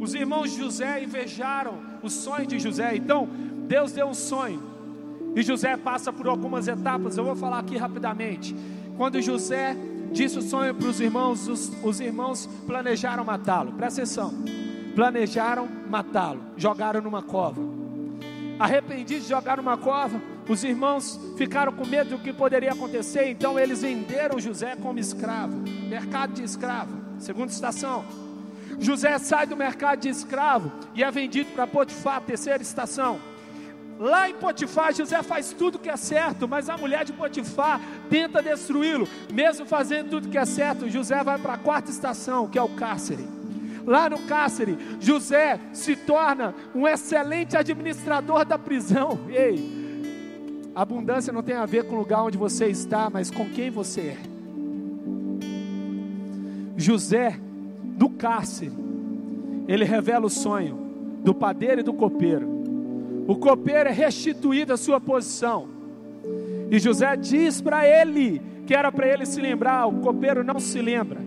Os 0.00 0.14
irmãos 0.14 0.52
de 0.52 0.58
José 0.58 1.02
invejaram 1.02 1.78
o 2.02 2.08
sonho 2.08 2.46
de 2.46 2.58
José. 2.58 2.96
Então, 2.96 3.28
Deus 3.70 3.92
deu 3.92 4.08
um 4.08 4.14
sonho. 4.14 4.60
E 5.36 5.42
José 5.42 5.76
passa 5.76 6.12
por 6.12 6.26
algumas 6.26 6.66
etapas. 6.66 7.16
Eu 7.16 7.22
vou 7.22 7.36
falar 7.36 7.60
aqui 7.60 7.76
rapidamente. 7.76 8.52
Quando 8.96 9.22
José 9.22 9.76
disse 10.10 10.40
o 10.40 10.42
sonho 10.42 10.74
para 10.74 10.88
os 10.88 11.00
irmãos, 11.00 11.46
os, 11.46 11.72
os 11.80 12.00
irmãos 12.00 12.48
planejaram 12.66 13.24
matá-lo. 13.24 13.70
Presta 13.74 14.00
atenção. 14.00 14.34
Planejaram 14.96 15.68
matá-lo. 15.88 16.40
Jogaram 16.56 17.00
numa 17.00 17.22
cova. 17.22 17.62
Arrependidos 18.58 19.22
de 19.22 19.30
jogar 19.30 19.58
numa 19.58 19.76
cova, 19.76 20.20
os 20.48 20.64
irmãos 20.64 21.18
ficaram 21.38 21.72
com 21.72 21.86
medo 21.86 22.10
do 22.10 22.18
que 22.18 22.32
poderia 22.32 22.72
acontecer. 22.72 23.30
Então 23.30 23.56
eles 23.56 23.82
venderam 23.82 24.40
José 24.40 24.74
como 24.74 24.98
escravo. 24.98 25.56
Mercado 25.88 26.32
de 26.32 26.42
escravo. 26.42 26.92
Segunda 27.20 27.52
estação. 27.52 28.04
José 28.80 29.16
sai 29.18 29.46
do 29.46 29.56
mercado 29.56 30.00
de 30.00 30.08
escravo 30.08 30.72
e 30.92 31.04
é 31.04 31.10
vendido 31.10 31.50
para 31.52 31.68
Potifar, 31.68 32.20
terceira 32.20 32.60
estação. 32.60 33.29
Lá 34.00 34.30
em 34.30 34.34
Potifar, 34.34 34.94
José 34.94 35.22
faz 35.22 35.52
tudo 35.52 35.78
que 35.78 35.90
é 35.90 35.96
certo, 35.98 36.48
mas 36.48 36.70
a 36.70 36.76
mulher 36.78 37.04
de 37.04 37.12
Potifar 37.12 37.78
tenta 38.08 38.40
destruí-lo. 38.40 39.06
Mesmo 39.30 39.66
fazendo 39.66 40.08
tudo 40.08 40.30
que 40.30 40.38
é 40.38 40.46
certo, 40.46 40.88
José 40.88 41.22
vai 41.22 41.38
para 41.38 41.52
a 41.52 41.58
quarta 41.58 41.90
estação, 41.90 42.48
que 42.48 42.58
é 42.58 42.62
o 42.62 42.68
cárcere. 42.70 43.28
Lá 43.86 44.08
no 44.08 44.18
cárcere, 44.20 44.78
José 44.98 45.60
se 45.74 45.94
torna 45.94 46.54
um 46.74 46.88
excelente 46.88 47.58
administrador 47.58 48.46
da 48.46 48.58
prisão. 48.58 49.20
Ei, 49.28 50.72
abundância 50.74 51.30
não 51.30 51.42
tem 51.42 51.56
a 51.56 51.66
ver 51.66 51.84
com 51.84 51.94
o 51.96 51.98
lugar 51.98 52.22
onde 52.22 52.38
você 52.38 52.68
está, 52.68 53.10
mas 53.10 53.30
com 53.30 53.50
quem 53.50 53.68
você 53.68 54.00
é. 54.00 54.18
José 56.74 57.38
do 57.82 58.08
cárcere, 58.08 58.72
ele 59.68 59.84
revela 59.84 60.24
o 60.24 60.30
sonho 60.30 60.78
do 61.22 61.34
padeiro 61.34 61.80
e 61.80 61.84
do 61.84 61.92
copeiro. 61.92 62.59
O 63.30 63.36
copeiro 63.36 63.88
é 63.88 63.92
restituído 63.92 64.72
à 64.72 64.76
sua 64.76 65.00
posição. 65.00 65.68
E 66.68 66.80
José 66.80 67.14
diz 67.14 67.60
para 67.60 67.86
ele 67.86 68.42
que 68.66 68.74
era 68.74 68.90
para 68.90 69.06
ele 69.06 69.24
se 69.24 69.40
lembrar, 69.40 69.86
o 69.86 70.00
copeiro 70.00 70.42
não 70.42 70.58
se 70.58 70.82
lembra. 70.82 71.20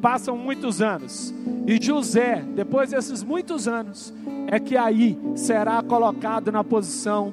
Passam 0.00 0.36
muitos 0.36 0.82
anos. 0.82 1.32
E 1.64 1.80
José, 1.80 2.42
depois 2.56 2.90
desses 2.90 3.22
muitos 3.22 3.68
anos, 3.68 4.12
é 4.48 4.58
que 4.58 4.76
aí 4.76 5.16
será 5.36 5.80
colocado 5.80 6.50
na 6.50 6.64
posição 6.64 7.32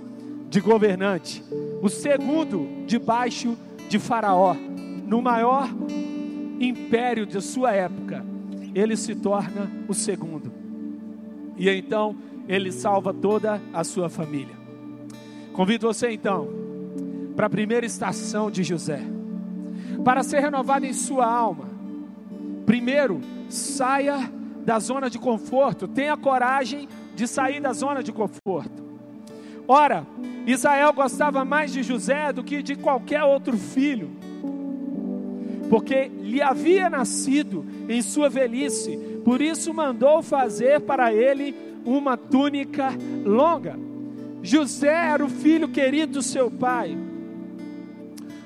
de 0.51 0.61
governante, 0.61 1.43
o 1.81 1.89
segundo 1.89 2.85
debaixo 2.85 3.57
de 3.89 3.97
Faraó, 3.97 4.55
no 5.07 5.19
maior 5.19 5.67
império 6.59 7.25
de 7.25 7.41
sua 7.41 7.71
época 7.73 8.23
ele 8.75 8.95
se 8.95 9.15
torna 9.15 9.67
o 9.87 9.95
segundo. 9.95 10.51
E 11.57 11.67
então 11.71 12.15
ele 12.49 12.71
salva 12.71 13.13
toda 13.13 13.61
a 13.71 13.83
sua 13.83 14.09
família. 14.09 14.55
Convido 15.53 15.87
você 15.87 16.09
então 16.09 16.49
para 17.35 17.45
a 17.45 17.49
primeira 17.49 17.85
estação 17.85 18.49
de 18.49 18.63
José. 18.63 19.01
Para 20.03 20.23
ser 20.23 20.39
renovado 20.39 20.85
em 20.85 20.93
sua 20.93 21.25
alma, 21.25 21.69
primeiro 22.65 23.21
saia 23.47 24.31
da 24.65 24.79
zona 24.79 25.09
de 25.09 25.19
conforto, 25.19 25.87
tenha 25.87 26.17
coragem 26.17 26.89
de 27.15 27.27
sair 27.27 27.61
da 27.61 27.71
zona 27.71 28.01
de 28.01 28.11
conforto. 28.11 28.83
Ora, 29.67 30.05
Israel 30.47 30.91
gostava 30.91 31.45
mais 31.45 31.71
de 31.71 31.83
José 31.83 32.33
do 32.33 32.43
que 32.43 32.63
de 32.63 32.75
qualquer 32.75 33.23
outro 33.23 33.55
filho 33.55 34.09
porque 35.69 36.09
lhe 36.21 36.41
havia 36.41 36.89
nascido 36.89 37.63
em 37.87 38.01
sua 38.01 38.27
velhice, 38.27 38.97
por 39.23 39.39
isso 39.41 39.73
mandou 39.73 40.23
fazer 40.23 40.81
para 40.81 41.13
ele 41.13 41.55
uma 41.85 42.17
túnica 42.17 42.89
longa. 43.25 43.77
José 44.41 44.87
era 44.87 45.23
o 45.23 45.29
filho 45.29 45.67
querido 45.67 46.13
do 46.13 46.21
seu 46.21 46.49
pai. 46.49 46.97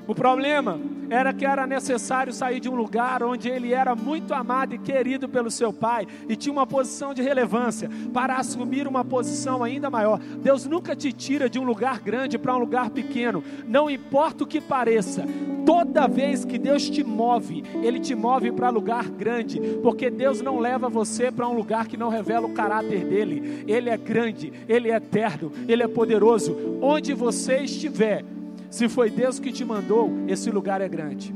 O 0.07 0.15
problema 0.15 0.79
era 1.13 1.31
que 1.31 1.45
era 1.45 1.67
necessário 1.67 2.33
sair 2.33 2.59
de 2.59 2.67
um 2.67 2.73
lugar 2.73 3.21
onde 3.21 3.47
ele 3.47 3.71
era 3.71 3.95
muito 3.95 4.33
amado 4.33 4.73
e 4.73 4.79
querido 4.79 5.29
pelo 5.29 5.51
seu 5.51 5.71
pai 5.71 6.07
e 6.27 6.35
tinha 6.35 6.51
uma 6.51 6.65
posição 6.65 7.13
de 7.13 7.21
relevância 7.21 7.87
para 8.11 8.37
assumir 8.37 8.87
uma 8.87 9.05
posição 9.05 9.63
ainda 9.63 9.91
maior. 9.91 10.17
Deus 10.17 10.65
nunca 10.65 10.95
te 10.95 11.13
tira 11.13 11.47
de 11.47 11.59
um 11.59 11.63
lugar 11.63 11.99
grande 11.99 12.39
para 12.39 12.55
um 12.55 12.59
lugar 12.59 12.89
pequeno, 12.89 13.43
não 13.67 13.89
importa 13.89 14.43
o 14.43 14.47
que 14.47 14.59
pareça. 14.59 15.23
Toda 15.63 16.07
vez 16.07 16.43
que 16.43 16.57
Deus 16.57 16.89
te 16.89 17.03
move, 17.03 17.63
Ele 17.81 17.99
te 17.99 18.15
move 18.15 18.51
para 18.51 18.69
lugar 18.69 19.07
grande, 19.07 19.61
porque 19.81 20.09
Deus 20.09 20.41
não 20.41 20.59
leva 20.59 20.89
você 20.89 21.31
para 21.31 21.47
um 21.47 21.53
lugar 21.53 21.87
que 21.87 21.95
não 21.95 22.09
revela 22.09 22.47
o 22.47 22.53
caráter 22.53 23.05
dele. 23.05 23.63
Ele 23.65 23.89
é 23.89 23.95
grande, 23.95 24.51
Ele 24.67 24.91
é 24.91 24.95
eterno, 24.95 25.51
Ele 25.67 25.83
é 25.83 25.87
poderoso. 25.87 26.57
Onde 26.81 27.13
você 27.13 27.59
estiver, 27.59 28.25
se 28.73 28.89
foi 28.89 29.11
Deus 29.11 29.37
que 29.39 29.51
te 29.51 29.63
mandou, 29.63 30.09
esse 30.27 30.49
lugar 30.49 30.81
é 30.81 30.89
grande. 30.89 31.31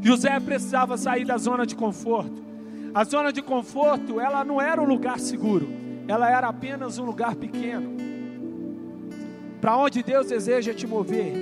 José 0.00 0.40
precisava 0.40 0.96
sair 0.96 1.26
da 1.26 1.36
zona 1.36 1.66
de 1.66 1.74
conforto. 1.74 2.42
A 2.94 3.04
zona 3.04 3.30
de 3.30 3.42
conforto, 3.42 4.18
ela 4.18 4.42
não 4.42 4.58
era 4.58 4.80
um 4.80 4.86
lugar 4.86 5.20
seguro, 5.20 5.68
ela 6.08 6.30
era 6.30 6.48
apenas 6.48 6.96
um 6.96 7.04
lugar 7.04 7.36
pequeno. 7.36 7.94
Para 9.60 9.76
onde 9.76 10.02
Deus 10.02 10.28
deseja 10.28 10.72
te 10.72 10.86
mover, 10.86 11.34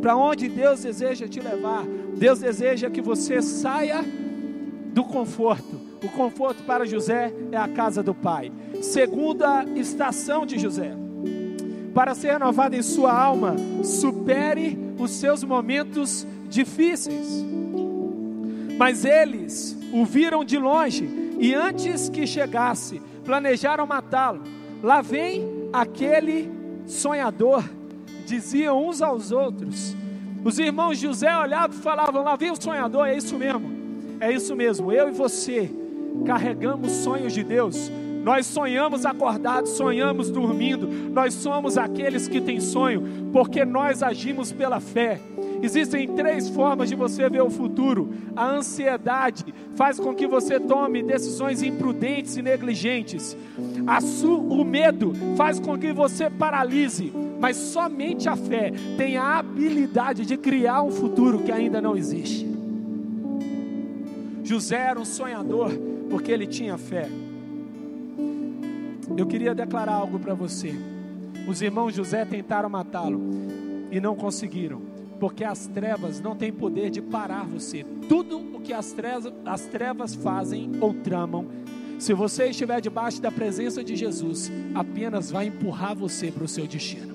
para 0.00 0.16
onde 0.16 0.48
Deus 0.48 0.80
deseja 0.80 1.28
te 1.28 1.40
levar, 1.40 1.84
Deus 2.16 2.38
deseja 2.38 2.88
que 2.88 3.02
você 3.02 3.42
saia 3.42 4.02
do 4.94 5.04
conforto. 5.04 5.78
O 6.02 6.08
conforto 6.08 6.62
para 6.62 6.86
José 6.86 7.34
é 7.52 7.58
a 7.58 7.68
casa 7.68 8.02
do 8.02 8.14
pai. 8.14 8.50
Segunda 8.80 9.62
estação 9.76 10.46
de 10.46 10.58
José 10.58 11.03
para 11.94 12.14
ser 12.14 12.32
renovado 12.32 12.74
em 12.74 12.82
sua 12.82 13.12
alma, 13.12 13.54
supere 13.84 14.76
os 14.98 15.12
seus 15.12 15.44
momentos 15.44 16.26
difíceis. 16.48 17.44
Mas 18.76 19.04
eles 19.04 19.78
o 19.92 20.04
viram 20.04 20.44
de 20.44 20.58
longe 20.58 21.08
e 21.38 21.54
antes 21.54 22.08
que 22.08 22.26
chegasse, 22.26 23.00
planejaram 23.24 23.86
matá-lo. 23.86 24.42
Lá 24.82 25.00
vem 25.00 25.68
aquele 25.72 26.50
sonhador, 26.86 27.64
diziam 28.26 28.86
uns 28.86 29.00
aos 29.00 29.30
outros. 29.30 29.96
Os 30.44 30.58
irmãos 30.58 30.98
José 30.98 31.34
olhavam 31.36 31.76
e 31.76 31.80
falavam: 31.80 32.22
Lá 32.22 32.36
vem 32.36 32.50
o 32.50 32.60
sonhador, 32.60 33.06
é 33.06 33.16
isso 33.16 33.38
mesmo, 33.38 33.72
é 34.20 34.32
isso 34.32 34.54
mesmo. 34.56 34.92
Eu 34.92 35.08
e 35.08 35.12
você 35.12 35.70
carregamos 36.26 36.90
sonhos 36.90 37.32
de 37.32 37.42
Deus, 37.42 37.90
nós 38.24 38.46
sonhamos 38.46 39.04
acordados, 39.04 39.72
sonhamos 39.72 40.30
dormindo. 40.30 40.88
Nós 40.88 41.34
somos 41.34 41.76
aqueles 41.76 42.26
que 42.26 42.40
têm 42.40 42.58
sonho, 42.58 43.28
porque 43.30 43.66
nós 43.66 44.02
agimos 44.02 44.50
pela 44.50 44.80
fé. 44.80 45.20
Existem 45.62 46.08
três 46.08 46.48
formas 46.48 46.88
de 46.88 46.94
você 46.94 47.28
ver 47.28 47.42
o 47.42 47.50
futuro. 47.50 48.14
A 48.34 48.46
ansiedade 48.46 49.54
faz 49.76 50.00
com 50.00 50.14
que 50.14 50.26
você 50.26 50.58
tome 50.58 51.02
decisões 51.02 51.62
imprudentes 51.62 52.38
e 52.38 52.42
negligentes. 52.42 53.36
o 54.24 54.64
medo 54.64 55.12
faz 55.36 55.60
com 55.60 55.76
que 55.78 55.92
você 55.92 56.30
paralise. 56.30 57.12
Mas 57.38 57.58
somente 57.58 58.26
a 58.26 58.36
fé 58.36 58.72
tem 58.96 59.18
a 59.18 59.38
habilidade 59.38 60.24
de 60.24 60.38
criar 60.38 60.82
um 60.82 60.90
futuro 60.90 61.40
que 61.40 61.52
ainda 61.52 61.78
não 61.78 61.94
existe. 61.94 62.48
José 64.42 64.78
era 64.78 64.98
um 64.98 65.04
sonhador 65.04 65.72
porque 66.08 66.32
ele 66.32 66.46
tinha 66.46 66.78
fé. 66.78 67.06
Eu 69.16 69.26
queria 69.26 69.54
declarar 69.54 69.94
algo 69.94 70.18
para 70.18 70.34
você. 70.34 70.74
Os 71.46 71.60
irmãos 71.60 71.94
José 71.94 72.24
tentaram 72.24 72.68
matá-lo 72.68 73.20
e 73.90 74.00
não 74.00 74.14
conseguiram, 74.16 74.80
porque 75.20 75.44
as 75.44 75.66
trevas 75.66 76.20
não 76.20 76.34
têm 76.34 76.52
poder 76.52 76.90
de 76.90 77.02
parar 77.02 77.44
você. 77.44 77.84
Tudo 78.08 78.38
o 78.38 78.60
que 78.60 78.72
as 78.72 78.92
trevas, 78.92 79.32
as 79.44 79.62
trevas 79.66 80.14
fazem 80.14 80.72
ou 80.80 80.94
tramam, 80.94 81.46
se 81.98 82.12
você 82.12 82.46
estiver 82.48 82.80
debaixo 82.80 83.20
da 83.20 83.30
presença 83.30 83.84
de 83.84 83.94
Jesus, 83.94 84.50
apenas 84.74 85.30
vai 85.30 85.46
empurrar 85.46 85.94
você 85.94 86.30
para 86.30 86.44
o 86.44 86.48
seu 86.48 86.66
destino. 86.66 87.14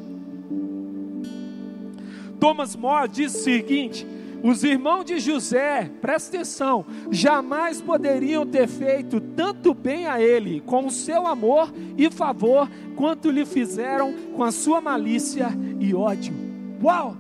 Thomas 2.40 2.76
More 2.76 3.08
diz 3.10 3.36
o 3.36 3.40
seguinte: 3.40 4.08
os 4.42 4.64
irmãos 4.64 5.04
de 5.04 5.20
José, 5.20 5.90
presta 6.02 6.38
atenção, 6.38 6.86
jamais 7.12 7.82
poderiam 7.82 8.46
ter 8.46 8.68
feito 8.68 9.20
tanto 9.20 9.74
bem 9.74 10.06
a 10.06 10.22
ele 10.22 10.62
com 10.62 10.86
o 10.86 10.92
seu 10.92 11.28
amor 11.28 11.72
e 11.98 12.10
favor, 12.10 12.70
quanto 12.96 13.30
lhe 13.30 13.46
fizeram 13.46 14.14
com 14.36 14.44
a 14.44 14.52
sua 14.52 14.80
malícia 14.80 15.50
e 15.80 15.94
ódio. 15.94 16.34
Uau! 16.82 17.18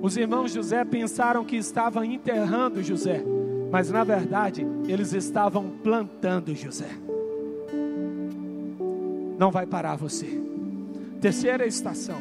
Os 0.00 0.16
irmãos 0.16 0.52
José 0.52 0.84
pensaram 0.84 1.44
que 1.44 1.56
estavam 1.56 2.04
enterrando 2.04 2.82
José, 2.82 3.24
mas 3.72 3.90
na 3.90 4.04
verdade 4.04 4.64
eles 4.86 5.12
estavam 5.12 5.70
plantando 5.82 6.54
José. 6.54 6.90
Não 9.38 9.50
vai 9.50 9.66
parar 9.66 9.96
você. 9.96 10.40
Terceira 11.20 11.66
estação. 11.66 12.18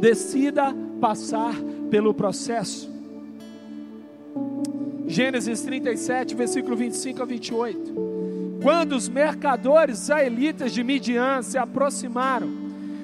Decida 0.00 0.74
passar 1.00 1.54
pelo 1.90 2.12
processo. 2.14 2.90
Gênesis 5.06 5.62
37, 5.62 6.34
versículo 6.34 6.76
25 6.76 7.22
a 7.22 7.24
28. 7.24 7.94
Quando 8.62 8.96
os 8.96 9.08
mercadores 9.08 10.02
israelitas 10.02 10.72
de 10.72 10.82
Midian 10.82 11.42
se 11.42 11.56
aproximaram, 11.56 12.48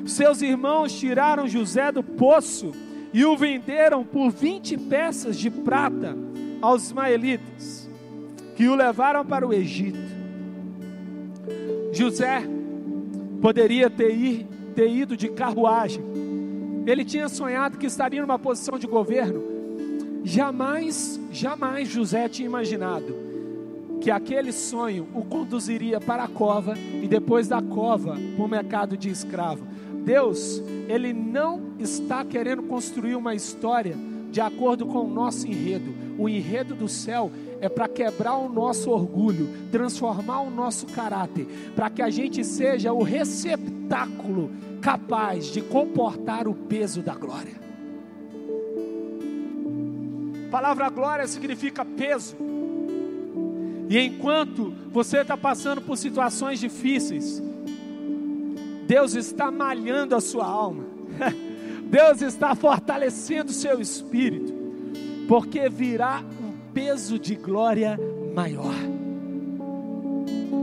seus 0.04 0.42
irmãos 0.42 0.92
tiraram 0.92 1.46
José 1.46 1.92
do 1.92 2.02
poço 2.02 2.72
e 3.12 3.24
o 3.24 3.36
venderam 3.36 4.04
por 4.04 4.30
20 4.30 4.76
peças 4.78 5.38
de 5.38 5.50
prata 5.50 6.16
aos 6.60 6.86
ismaelitas, 6.86 7.88
que 8.56 8.66
o 8.68 8.74
levaram 8.74 9.24
para 9.24 9.46
o 9.46 9.52
Egito. 9.52 9.98
José 11.92 12.42
poderia 13.40 13.90
ter, 13.90 14.46
ter 14.74 14.88
ido 14.88 15.16
de 15.16 15.28
carruagem, 15.28 16.02
ele 16.86 17.04
tinha 17.04 17.28
sonhado 17.28 17.78
que 17.78 17.86
estaria 17.86 18.20
numa 18.20 18.38
posição 18.38 18.78
de 18.78 18.86
governo. 18.86 19.42
Jamais, 20.24 21.20
jamais 21.30 21.88
José 21.88 22.28
tinha 22.28 22.46
imaginado 22.46 23.14
que 24.00 24.10
aquele 24.10 24.52
sonho 24.52 25.06
o 25.14 25.24
conduziria 25.24 26.00
para 26.00 26.24
a 26.24 26.28
cova 26.28 26.74
e 27.02 27.06
depois 27.06 27.46
da 27.46 27.62
cova 27.62 28.16
para 28.36 28.44
o 28.44 28.48
mercado 28.48 28.96
de 28.96 29.08
escravo. 29.08 29.64
Deus, 30.04 30.62
Ele 30.88 31.12
não 31.12 31.74
está 31.78 32.24
querendo 32.24 32.64
construir 32.64 33.14
uma 33.14 33.34
história 33.34 33.96
de 34.32 34.40
acordo 34.40 34.86
com 34.86 35.04
o 35.04 35.12
nosso 35.12 35.46
enredo. 35.46 35.94
O 36.18 36.28
enredo 36.28 36.74
do 36.74 36.88
céu 36.88 37.30
é 37.60 37.68
para 37.68 37.86
quebrar 37.86 38.36
o 38.36 38.48
nosso 38.48 38.90
orgulho, 38.90 39.48
transformar 39.70 40.40
o 40.40 40.50
nosso 40.50 40.86
caráter, 40.86 41.46
para 41.76 41.88
que 41.88 42.02
a 42.02 42.10
gente 42.10 42.42
seja 42.42 42.92
o 42.92 43.04
receptáculo 43.04 44.50
capaz 44.82 45.46
de 45.46 45.62
comportar 45.62 46.48
o 46.48 46.54
peso 46.54 47.00
da 47.00 47.14
glória. 47.14 47.62
A 50.48 50.50
palavra 50.50 50.90
glória 50.90 51.26
significa 51.26 51.84
peso. 51.84 52.36
E 53.88 53.98
enquanto 53.98 54.74
você 54.90 55.18
está 55.18 55.36
passando 55.36 55.80
por 55.80 55.96
situações 55.96 56.58
difíceis, 56.58 57.40
Deus 58.86 59.14
está 59.14 59.50
malhando 59.50 60.16
a 60.16 60.20
sua 60.20 60.44
alma, 60.44 60.84
Deus 61.88 62.20
está 62.20 62.54
fortalecendo 62.54 63.50
o 63.50 63.54
seu 63.54 63.80
espírito, 63.80 64.52
porque 65.28 65.68
virá 65.68 66.22
um 66.42 66.72
peso 66.72 67.18
de 67.18 67.36
glória 67.36 67.98
maior. 68.34 68.74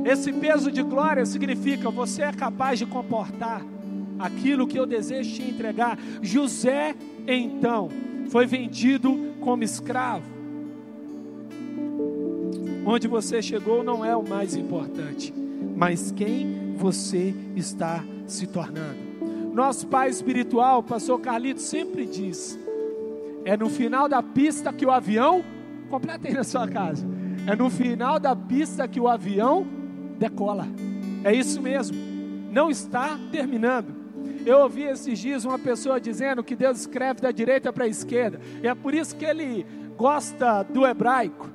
Esse 0.05 0.33
peso 0.33 0.71
de 0.71 0.81
glória 0.83 1.25
significa 1.25 1.89
você 1.89 2.23
é 2.23 2.31
capaz 2.31 2.79
de 2.79 2.85
comportar 2.85 3.63
aquilo 4.19 4.67
que 4.67 4.77
eu 4.77 4.85
desejo 4.85 5.33
te 5.33 5.41
entregar. 5.41 5.97
José, 6.21 6.95
então, 7.25 7.89
foi 8.29 8.45
vendido 8.45 9.33
como 9.39 9.63
escravo. 9.63 10.23
Onde 12.85 13.07
você 13.07 13.41
chegou 13.41 13.83
não 13.83 14.03
é 14.03 14.15
o 14.15 14.27
mais 14.27 14.55
importante, 14.55 15.33
mas 15.75 16.11
quem 16.11 16.75
você 16.75 17.33
está 17.55 18.03
se 18.27 18.47
tornando. 18.47 19.09
Nosso 19.53 19.87
pai 19.87 20.09
espiritual, 20.09 20.81
pastor 20.83 21.19
Carlito, 21.19 21.61
sempre 21.61 22.05
diz: 22.05 22.57
é 23.45 23.55
no 23.57 23.69
final 23.69 24.07
da 24.07 24.23
pista 24.23 24.71
que 24.71 24.85
o 24.85 24.91
avião, 24.91 25.43
completa 25.89 26.27
aí 26.27 26.33
na 26.33 26.43
sua 26.43 26.67
casa, 26.67 27.05
é 27.45 27.55
no 27.55 27.69
final 27.69 28.19
da 28.19 28.35
pista 28.35 28.87
que 28.87 28.99
o 28.99 29.07
avião 29.07 29.65
decola. 30.17 30.67
É 31.23 31.33
isso 31.33 31.61
mesmo, 31.61 31.97
não 32.51 32.69
está 32.69 33.19
terminando. 33.31 33.98
Eu 34.45 34.59
ouvi 34.59 34.83
esses 34.83 35.19
dias 35.19 35.45
uma 35.45 35.59
pessoa 35.59 35.99
dizendo 35.99 36.43
que 36.43 36.55
Deus 36.55 36.79
escreve 36.79 37.21
da 37.21 37.31
direita 37.31 37.71
para 37.71 37.85
a 37.85 37.87
esquerda. 37.87 38.39
E 38.63 38.67
é 38.67 38.75
por 38.75 38.93
isso 38.93 39.15
que 39.15 39.25
ele 39.25 39.65
gosta 39.97 40.63
do 40.63 40.85
hebraico, 40.85 41.49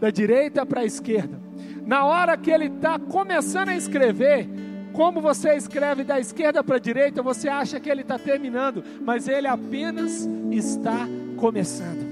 da 0.00 0.10
direita 0.10 0.64
para 0.64 0.80
a 0.80 0.84
esquerda. 0.84 1.40
Na 1.86 2.04
hora 2.04 2.36
que 2.36 2.50
ele 2.50 2.66
está 2.66 2.98
começando 2.98 3.68
a 3.68 3.76
escrever, 3.76 4.48
como 4.92 5.20
você 5.20 5.54
escreve 5.54 6.02
da 6.04 6.18
esquerda 6.18 6.64
para 6.64 6.76
a 6.76 6.80
direita, 6.80 7.22
você 7.22 7.48
acha 7.48 7.78
que 7.78 7.88
ele 7.88 8.02
está 8.02 8.18
terminando, 8.18 8.82
mas 9.02 9.28
ele 9.28 9.46
apenas 9.46 10.28
está 10.50 11.06
começando. 11.36 12.08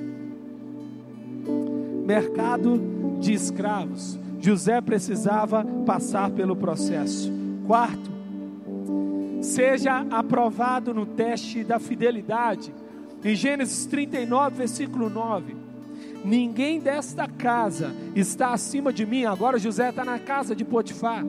Mercado 2.06 2.80
de 3.20 3.32
escravos. 3.32 4.18
José 4.40 4.80
precisava 4.80 5.64
passar 5.84 6.30
pelo 6.30 6.54
processo. 6.54 7.32
Quarto, 7.66 8.10
seja 9.48 10.06
aprovado 10.10 10.92
no 10.92 11.06
teste 11.06 11.64
da 11.64 11.78
fidelidade. 11.78 12.72
Em 13.24 13.34
Gênesis 13.34 13.86
39, 13.86 14.56
versículo 14.56 15.08
9. 15.08 15.56
Ninguém 16.24 16.78
desta 16.78 17.26
casa 17.26 17.94
está 18.14 18.52
acima 18.52 18.92
de 18.92 19.06
mim. 19.06 19.24
Agora 19.24 19.58
José 19.58 19.88
está 19.88 20.04
na 20.04 20.18
casa 20.18 20.54
de 20.54 20.64
Potifar. 20.64 21.24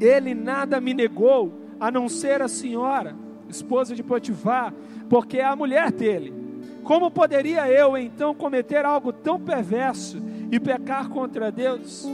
Ele 0.00 0.34
nada 0.34 0.80
me 0.80 0.92
negou, 0.92 1.52
a 1.80 1.90
não 1.90 2.08
ser 2.08 2.42
a 2.42 2.48
senhora, 2.48 3.14
esposa 3.48 3.94
de 3.94 4.02
Potifar, 4.02 4.74
porque 5.08 5.38
é 5.38 5.44
a 5.44 5.56
mulher 5.56 5.92
dele. 5.92 6.34
Como 6.82 7.10
poderia 7.10 7.68
eu 7.68 7.96
então 7.96 8.34
cometer 8.34 8.84
algo 8.84 9.12
tão 9.12 9.40
perverso 9.40 10.20
e 10.50 10.58
pecar 10.58 11.08
contra 11.08 11.52
Deus? 11.52 12.06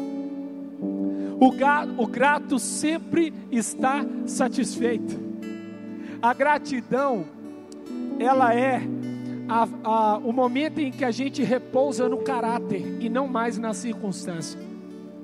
O, 1.41 1.51
gato, 1.51 1.93
o 1.99 2.07
grato 2.07 2.59
sempre 2.59 3.33
está 3.51 4.05
satisfeito. 4.27 5.19
A 6.23 6.33
gratidão, 6.33 7.25
ela 8.19 8.55
é 8.55 8.83
a, 9.49 9.69
a, 9.85 10.19
o 10.19 10.33
momento 10.33 10.79
em 10.79 10.91
que 10.91 11.05
a 11.05 11.11
gente 11.11 11.43
repousa 11.43 12.09
no 12.09 12.19
caráter 12.19 12.99
e 13.01 13.09
não 13.09 13.29
mais 13.29 13.59
na 13.59 13.75
circunstância. 13.75 14.59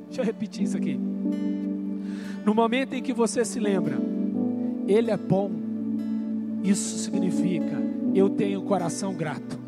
Deixa 0.07 0.23
eu 0.23 0.25
repetir 0.25 0.64
isso 0.64 0.77
aqui. 0.77 0.99
No 2.44 2.55
momento 2.55 2.94
em 2.94 3.03
que 3.03 3.12
você 3.12 3.44
se 3.44 3.61
lembra, 3.61 3.96
Ele 4.87 5.11
é 5.11 5.16
bom, 5.16 5.51
isso 6.62 6.99
significa 6.99 7.90
eu 8.14 8.29
tenho 8.29 8.62
coração 8.62 9.14
grato. 9.14 9.59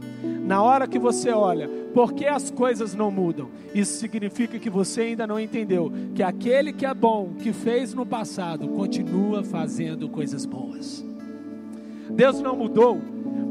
Na 0.45 0.63
hora 0.63 0.87
que 0.87 0.99
você 0.99 1.31
olha, 1.31 1.71
por 1.93 2.13
que 2.13 2.27
as 2.27 2.51
coisas 2.51 2.95
não 2.95 3.11
mudam? 3.11 3.51
Isso 3.75 3.99
significa 3.99 4.59
que 4.59 4.71
você 4.71 5.03
ainda 5.03 5.27
não 5.27 5.39
entendeu 5.39 5.93
que 6.15 6.23
aquele 6.23 6.73
que 6.73 6.87
é 6.87 6.95
bom, 6.95 7.35
que 7.39 7.53
fez 7.53 7.95
no 7.95 8.07
passado, 8.07 8.69
continua 8.69 9.45
fazendo 9.45 10.09
coisas 10.09 10.47
boas. 10.47 11.05
Deus 12.11 12.41
não 12.41 12.57
mudou. 12.57 13.01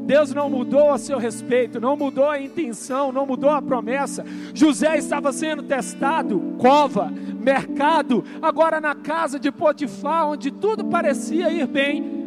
Deus 0.06 0.34
não 0.34 0.50
mudou 0.50 0.92
a 0.92 0.98
seu 0.98 1.18
respeito, 1.18 1.80
não 1.80 1.96
mudou 1.96 2.30
a 2.30 2.40
intenção, 2.40 3.12
não 3.12 3.26
mudou 3.26 3.50
a 3.50 3.62
promessa. 3.62 4.26
José 4.54 4.98
estava 4.98 5.32
sendo 5.32 5.64
testado, 5.64 6.56
cova, 6.58 7.12
mercado, 7.40 8.24
agora 8.42 8.82
na 8.82 8.96
casa 8.96 9.40
de 9.40 9.52
Potifar, 9.52 10.28
onde 10.28 10.52
tudo 10.52 10.86
parecia 10.86 11.52
ir 11.52 11.68
bem, 11.68 12.22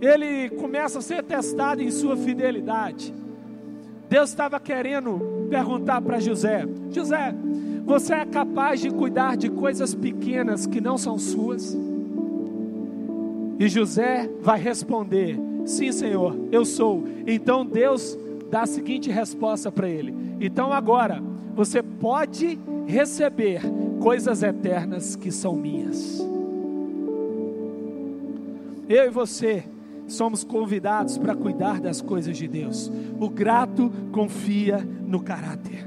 ele 0.00 0.50
começa 0.50 0.98
a 0.98 1.02
ser 1.02 1.22
testado 1.24 1.82
em 1.82 1.90
sua 1.90 2.16
fidelidade. 2.16 3.12
Deus 4.08 4.30
estava 4.30 4.58
querendo 4.58 5.46
perguntar 5.50 6.00
para 6.00 6.18
José: 6.18 6.64
José, 6.90 7.34
você 7.84 8.14
é 8.14 8.26
capaz 8.26 8.80
de 8.80 8.90
cuidar 8.90 9.36
de 9.36 9.50
coisas 9.50 9.94
pequenas 9.94 10.66
que 10.66 10.80
não 10.80 10.96
são 10.96 11.18
suas? 11.18 11.76
E 13.58 13.68
José 13.68 14.30
vai 14.40 14.58
responder: 14.60 15.38
Sim, 15.66 15.92
Senhor, 15.92 16.36
eu 16.50 16.64
sou. 16.64 17.04
Então 17.26 17.66
Deus 17.66 18.16
dá 18.50 18.62
a 18.62 18.66
seguinte 18.66 19.10
resposta 19.10 19.70
para 19.70 19.88
ele: 19.88 20.14
Então 20.40 20.72
agora 20.72 21.22
você 21.54 21.82
pode 21.82 22.58
receber 22.86 23.60
coisas 24.00 24.42
eternas 24.42 25.16
que 25.16 25.30
são 25.30 25.54
minhas. 25.54 26.26
Eu 28.88 29.04
e 29.04 29.10
você 29.10 29.64
somos 30.08 30.42
convidados 30.42 31.16
para 31.18 31.36
cuidar 31.36 31.80
das 31.80 32.00
coisas 32.00 32.36
de 32.36 32.48
Deus. 32.48 32.90
O 33.20 33.28
grato 33.28 33.92
confia 34.10 34.78
no 35.06 35.20
caráter. 35.20 35.86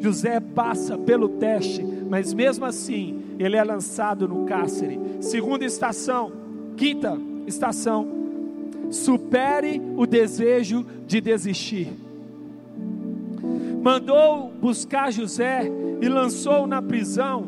José 0.00 0.40
passa 0.40 0.96
pelo 0.96 1.28
teste, 1.28 1.84
mas 2.08 2.32
mesmo 2.32 2.64
assim 2.64 3.22
ele 3.38 3.56
é 3.56 3.62
lançado 3.62 4.26
no 4.26 4.44
cárcere. 4.44 4.98
Segunda 5.20 5.64
estação, 5.64 6.32
quinta 6.76 7.18
estação, 7.46 8.06
supere 8.90 9.80
o 9.96 10.06
desejo 10.06 10.86
de 11.06 11.20
desistir. 11.20 11.92
Mandou 13.82 14.50
buscar 14.60 15.12
José 15.12 15.70
e 16.00 16.08
lançou 16.08 16.66
na 16.66 16.80
prisão 16.80 17.46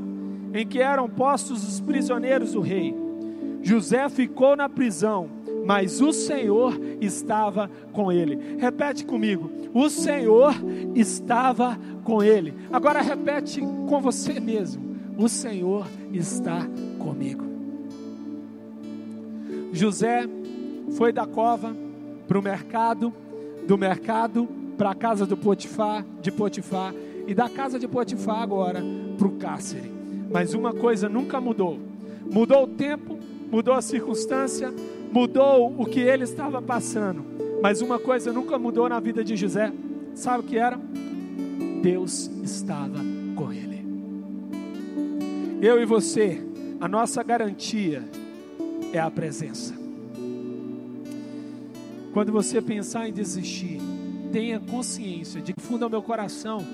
em 0.52 0.66
que 0.66 0.80
eram 0.80 1.08
postos 1.08 1.66
os 1.66 1.80
prisioneiros 1.80 2.52
do 2.52 2.60
rei. 2.60 2.94
José 3.62 4.08
ficou 4.08 4.56
na 4.56 4.68
prisão 4.68 5.28
mas 5.70 6.00
o 6.00 6.12
Senhor 6.12 6.76
estava 7.00 7.70
com 7.92 8.10
ele. 8.10 8.56
Repete 8.58 9.04
comigo: 9.04 9.48
o 9.72 9.88
Senhor 9.88 10.52
estava 10.96 11.78
com 12.02 12.20
ele. 12.24 12.52
Agora 12.72 13.00
repete 13.00 13.60
com 13.60 14.00
você 14.00 14.40
mesmo: 14.40 14.96
o 15.16 15.28
Senhor 15.28 15.86
está 16.12 16.66
comigo. 16.98 17.44
José 19.72 20.28
foi 20.96 21.12
da 21.12 21.24
cova 21.24 21.72
para 22.26 22.36
o 22.36 22.42
mercado, 22.42 23.14
do 23.64 23.78
mercado 23.78 24.48
para 24.76 24.90
a 24.90 24.94
casa 24.96 25.24
do 25.24 25.36
Potifar, 25.36 26.04
de 26.20 26.32
Potifar, 26.32 26.92
e 27.28 27.32
da 27.32 27.48
casa 27.48 27.78
de 27.78 27.86
Potifar 27.86 28.42
agora 28.42 28.82
para 29.16 29.28
o 29.28 29.36
cárcere. 29.36 29.88
Mas 30.32 30.52
uma 30.52 30.74
coisa 30.74 31.08
nunca 31.08 31.40
mudou: 31.40 31.78
mudou 32.28 32.64
o 32.64 32.66
tempo, 32.66 33.19
mudou 33.50 33.74
a 33.74 33.82
circunstância, 33.82 34.72
mudou 35.12 35.74
o 35.76 35.84
que 35.84 36.00
ele 36.00 36.24
estava 36.24 36.62
passando, 36.62 37.24
mas 37.62 37.80
uma 37.80 37.98
coisa 37.98 38.32
nunca 38.32 38.58
mudou 38.58 38.88
na 38.88 39.00
vida 39.00 39.24
de 39.24 39.36
José, 39.36 39.72
sabe 40.14 40.44
o 40.44 40.46
que 40.46 40.56
era? 40.56 40.78
Deus 41.82 42.30
estava 42.42 42.98
com 43.34 43.52
ele. 43.52 43.84
Eu 45.60 45.80
e 45.82 45.84
você, 45.84 46.40
a 46.80 46.86
nossa 46.86 47.22
garantia 47.22 48.04
é 48.92 48.98
a 48.98 49.10
presença. 49.10 49.74
Quando 52.12 52.32
você 52.32 52.60
pensar 52.60 53.08
em 53.08 53.12
desistir, 53.12 53.78
tenha 54.32 54.58
consciência 54.58 55.40
de 55.40 55.52
que 55.52 55.62
funda 55.62 55.86
o 55.86 55.90
meu 55.90 56.02
coração. 56.02 56.64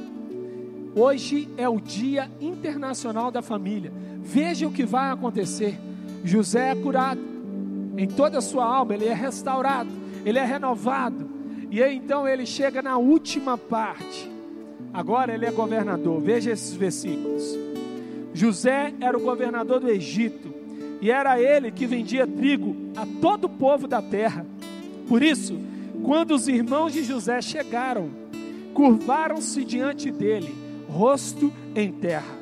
Hoje 0.94 1.48
é 1.56 1.68
o 1.68 1.78
Dia 1.78 2.30
Internacional 2.40 3.30
da 3.30 3.42
Família. 3.42 3.92
Veja 4.22 4.66
o 4.66 4.72
que 4.72 4.84
vai 4.84 5.10
acontecer. 5.10 5.78
José 6.26 6.72
é 6.72 6.74
curado, 6.74 7.20
em 7.96 8.08
toda 8.08 8.38
a 8.38 8.42
sua 8.42 8.64
alma, 8.64 8.94
ele 8.94 9.06
é 9.06 9.14
restaurado, 9.14 9.88
ele 10.24 10.40
é 10.40 10.44
renovado. 10.44 11.30
E 11.70 11.80
aí, 11.80 11.96
então 11.96 12.26
ele 12.26 12.44
chega 12.44 12.82
na 12.82 12.98
última 12.98 13.56
parte. 13.56 14.28
Agora 14.92 15.32
ele 15.32 15.46
é 15.46 15.52
governador. 15.52 16.20
Veja 16.20 16.50
esses 16.50 16.74
versículos. 16.74 17.56
José 18.34 18.92
era 19.00 19.16
o 19.16 19.20
governador 19.20 19.78
do 19.78 19.88
Egito, 19.88 20.52
e 21.00 21.12
era 21.12 21.40
ele 21.40 21.70
que 21.70 21.86
vendia 21.86 22.26
trigo 22.26 22.74
a 22.96 23.06
todo 23.20 23.44
o 23.44 23.50
povo 23.50 23.86
da 23.86 24.02
terra. 24.02 24.44
Por 25.08 25.22
isso, 25.22 25.56
quando 26.02 26.32
os 26.32 26.48
irmãos 26.48 26.92
de 26.92 27.04
José 27.04 27.40
chegaram, 27.40 28.10
curvaram-se 28.74 29.64
diante 29.64 30.10
dele, 30.10 30.52
rosto 30.88 31.52
em 31.74 31.92
terra. 31.92 32.36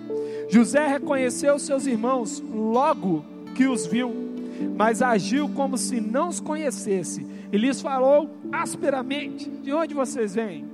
José 0.49 0.87
reconheceu 0.87 1.59
seus 1.59 1.87
irmãos 1.87 2.43
logo 2.51 3.34
que 3.55 3.67
os 3.67 3.87
viu 3.87 4.35
mas 4.77 5.03
agiu 5.03 5.49
como 5.49 5.77
se 5.77 6.01
não 6.01 6.29
os 6.29 6.41
conhecesse 6.41 7.27
e 7.53 7.57
lhes 7.57 7.81
falou 7.81 8.31
asperamente: 8.53 9.51
De 9.51 9.73
onde 9.73 9.95
vocês 9.95 10.35
vêm? 10.35 10.65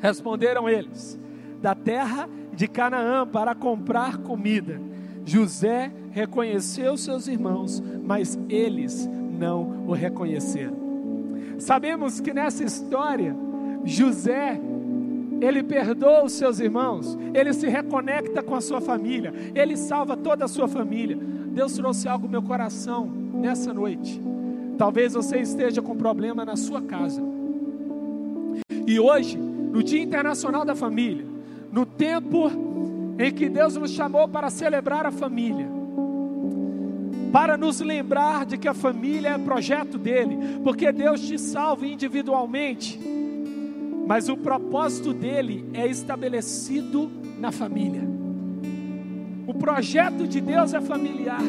Responderam 0.00 0.68
eles: 0.68 1.18
Da 1.60 1.74
terra 1.74 2.28
de 2.52 2.68
Canaã 2.68 3.26
para 3.26 3.54
comprar 3.54 4.18
comida. 4.18 4.80
José 5.26 5.90
reconheceu 6.10 6.96
seus 6.96 7.26
irmãos, 7.26 7.82
mas 8.02 8.38
eles 8.48 9.06
não 9.06 9.86
o 9.86 9.92
reconheceram. 9.92 10.84
Sabemos 11.58 12.20
que 12.20 12.34
nessa 12.34 12.62
história, 12.62 13.34
José 13.84 14.60
ele 15.40 15.62
perdoa 15.62 16.24
os 16.24 16.32
seus 16.32 16.58
irmãos, 16.58 17.18
ele 17.32 17.52
se 17.52 17.68
reconecta 17.68 18.42
com 18.42 18.54
a 18.54 18.60
sua 18.60 18.80
família, 18.80 19.32
ele 19.54 19.76
salva 19.76 20.16
toda 20.16 20.44
a 20.44 20.48
sua 20.48 20.68
família. 20.68 21.16
Deus 21.16 21.74
trouxe 21.74 22.08
algo 22.08 22.26
no 22.26 22.32
meu 22.32 22.42
coração 22.42 23.06
nessa 23.06 23.72
noite. 23.72 24.20
Talvez 24.76 25.14
você 25.14 25.38
esteja 25.38 25.80
com 25.80 25.96
problema 25.96 26.44
na 26.44 26.56
sua 26.56 26.82
casa. 26.82 27.22
E 28.86 28.98
hoje, 28.98 29.36
no 29.36 29.82
Dia 29.82 30.02
Internacional 30.02 30.64
da 30.64 30.74
Família, 30.74 31.24
no 31.70 31.86
tempo 31.86 32.50
em 33.18 33.32
que 33.32 33.48
Deus 33.48 33.76
nos 33.76 33.90
chamou 33.90 34.28
para 34.28 34.50
celebrar 34.50 35.06
a 35.06 35.10
família, 35.10 35.68
para 37.32 37.56
nos 37.56 37.80
lembrar 37.80 38.46
de 38.46 38.56
que 38.56 38.68
a 38.68 38.74
família 38.74 39.30
é 39.30 39.38
projeto 39.38 39.98
dele, 39.98 40.36
porque 40.62 40.92
Deus 40.92 41.20
te 41.20 41.38
salva 41.38 41.86
individualmente, 41.86 43.00
mas 44.06 44.28
o 44.28 44.36
propósito 44.36 45.12
dele 45.12 45.64
é 45.72 45.86
estabelecido 45.86 47.10
na 47.38 47.50
família. 47.50 48.02
O 49.46 49.54
projeto 49.54 50.26
de 50.26 50.40
Deus 50.40 50.74
é 50.74 50.80
familiar. 50.80 51.42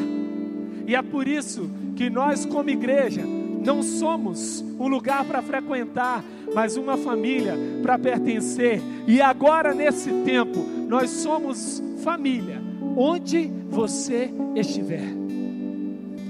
E 0.86 0.94
é 0.94 1.02
por 1.02 1.26
isso 1.26 1.68
que 1.96 2.08
nós, 2.08 2.44
como 2.46 2.70
igreja, 2.70 3.22
não 3.64 3.82
somos 3.82 4.64
um 4.78 4.86
lugar 4.86 5.24
para 5.24 5.42
frequentar, 5.42 6.22
mas 6.54 6.76
uma 6.76 6.96
família 6.96 7.54
para 7.82 7.98
pertencer. 7.98 8.80
E 9.06 9.20
agora, 9.20 9.74
nesse 9.74 10.10
tempo, 10.24 10.60
nós 10.86 11.10
somos 11.10 11.82
família, 12.02 12.62
onde 12.96 13.50
você 13.68 14.30
estiver. 14.54 15.08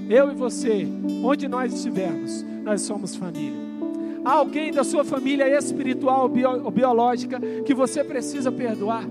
Eu 0.09 0.31
e 0.31 0.35
você, 0.35 0.87
onde 1.23 1.47
nós 1.47 1.73
estivermos, 1.73 2.43
nós 2.63 2.81
somos 2.81 3.15
família. 3.15 3.66
Há 4.27 4.33
alguém 4.33 4.73
da 4.73 4.83
sua 4.83 5.05
família 5.05 5.47
espiritual 5.57 6.29
ou 6.61 6.69
biológica 6.69 7.39
que 7.65 7.73
você 7.73 8.03
precisa 8.03 8.51
perdoar. 8.51 9.07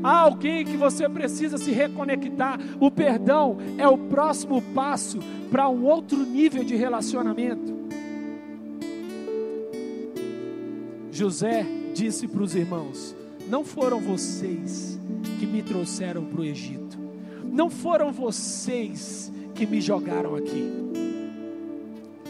Há 0.00 0.20
alguém 0.20 0.64
que 0.64 0.76
você 0.76 1.08
precisa 1.08 1.58
se 1.58 1.72
reconectar. 1.72 2.60
O 2.78 2.88
perdão 2.88 3.58
é 3.76 3.88
o 3.88 3.98
próximo 3.98 4.62
passo 4.72 5.18
para 5.50 5.68
um 5.68 5.84
outro 5.84 6.18
nível 6.18 6.62
de 6.62 6.76
relacionamento. 6.76 7.76
José 11.10 11.66
disse 11.92 12.28
para 12.28 12.42
os 12.44 12.54
irmãos: 12.54 13.16
Não 13.48 13.64
foram 13.64 13.98
vocês 13.98 15.00
que 15.40 15.46
me 15.46 15.64
trouxeram 15.64 16.24
para 16.24 16.42
o 16.42 16.44
Egito, 16.44 16.96
não 17.42 17.68
foram 17.68 18.12
vocês 18.12 19.32
que 19.52 19.66
me 19.66 19.80
jogaram 19.80 20.36
aqui. 20.36 20.64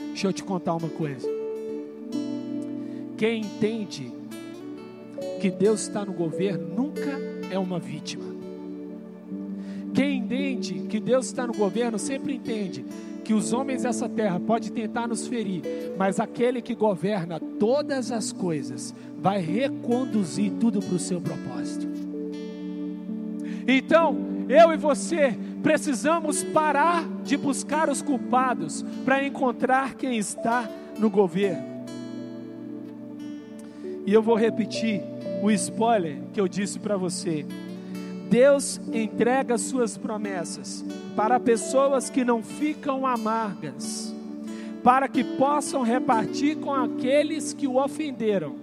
Deixa 0.07 0.27
eu 0.27 0.33
te 0.33 0.43
contar 0.43 0.75
uma 0.75 0.89
coisa. 0.89 1.38
Quem 3.19 3.41
entende 3.41 4.13
que 5.41 5.51
Deus 5.51 5.83
está 5.83 6.05
no 6.05 6.13
governo 6.13 6.69
nunca 6.69 7.11
é 7.51 7.59
uma 7.59 7.81
vítima. 7.81 8.25
Quem 9.93 10.19
entende 10.19 10.87
que 10.89 11.01
Deus 11.01 11.27
está 11.27 11.45
no 11.45 11.53
governo 11.53 11.99
sempre 11.99 12.37
entende 12.37 12.85
que 13.25 13.35
os 13.35 13.53
homens 13.53 13.83
dessa 13.83 14.09
terra 14.09 14.39
podem 14.39 14.71
tentar 14.71 15.09
nos 15.09 15.27
ferir, 15.27 15.63
mas 15.99 16.21
aquele 16.21 16.63
que 16.63 16.77
governa 16.77 17.41
todas 17.41 18.13
as 18.13 18.31
coisas 18.33 18.95
vai 19.19 19.41
reconduzir 19.41 20.53
tudo 20.61 20.81
para 20.81 20.95
o 20.95 20.99
seu 21.01 21.21
propósito. 21.21 21.89
Então, 23.67 24.17
eu 24.49 24.73
e 24.73 24.77
você 24.77 25.37
precisamos 25.61 26.45
parar 26.45 27.05
de 27.25 27.37
buscar 27.37 27.91
os 27.91 28.01
culpados 28.01 28.85
para 29.05 29.25
encontrar 29.25 29.97
quem 29.97 30.17
está 30.17 30.71
no 31.01 31.11
governo. 31.11 31.78
E 34.09 34.15
eu 34.15 34.23
vou 34.23 34.37
repetir 34.37 35.03
o 35.43 35.51
spoiler 35.51 36.17
que 36.33 36.41
eu 36.41 36.49
disse 36.49 36.79
para 36.79 36.97
você. 36.97 37.45
Deus 38.31 38.81
entrega 38.91 39.59
suas 39.59 39.99
promessas 39.99 40.83
para 41.15 41.39
pessoas 41.39 42.09
que 42.09 42.25
não 42.25 42.43
ficam 42.43 43.07
amargas, 43.07 44.15
para 44.83 45.09
que 45.09 45.23
possam 45.23 45.83
repartir 45.83 46.57
com 46.57 46.73
aqueles 46.73 47.53
que 47.53 47.67
o 47.67 47.77
ofenderam 47.77 48.55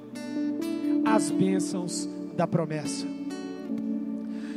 as 1.05 1.29
bênçãos 1.29 2.09
da 2.35 2.47
promessa. 2.47 3.05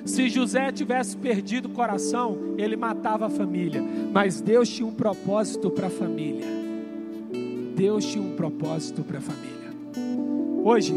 Se 0.07 0.31
José 0.31 0.73
tivesse 0.73 1.19
perdido 1.19 1.67
o 1.67 1.73
coração, 1.73 2.55
ele 2.57 2.77
matava 2.77 3.27
a 3.27 3.31
família, 3.31 3.85
mas 4.11 4.41
Deus 4.41 4.71
tinha 4.71 4.89
um 4.89 4.95
propósito 4.95 5.71
para 5.71 5.89
a 5.89 5.91
família. 5.91 6.47
Deus 7.77 8.07
tinha 8.07 8.25
um 8.25 8.35
propósito 8.35 9.03
para 9.03 9.19
a 9.19 9.21
família. 9.21 9.58
Hoje, 10.71 10.95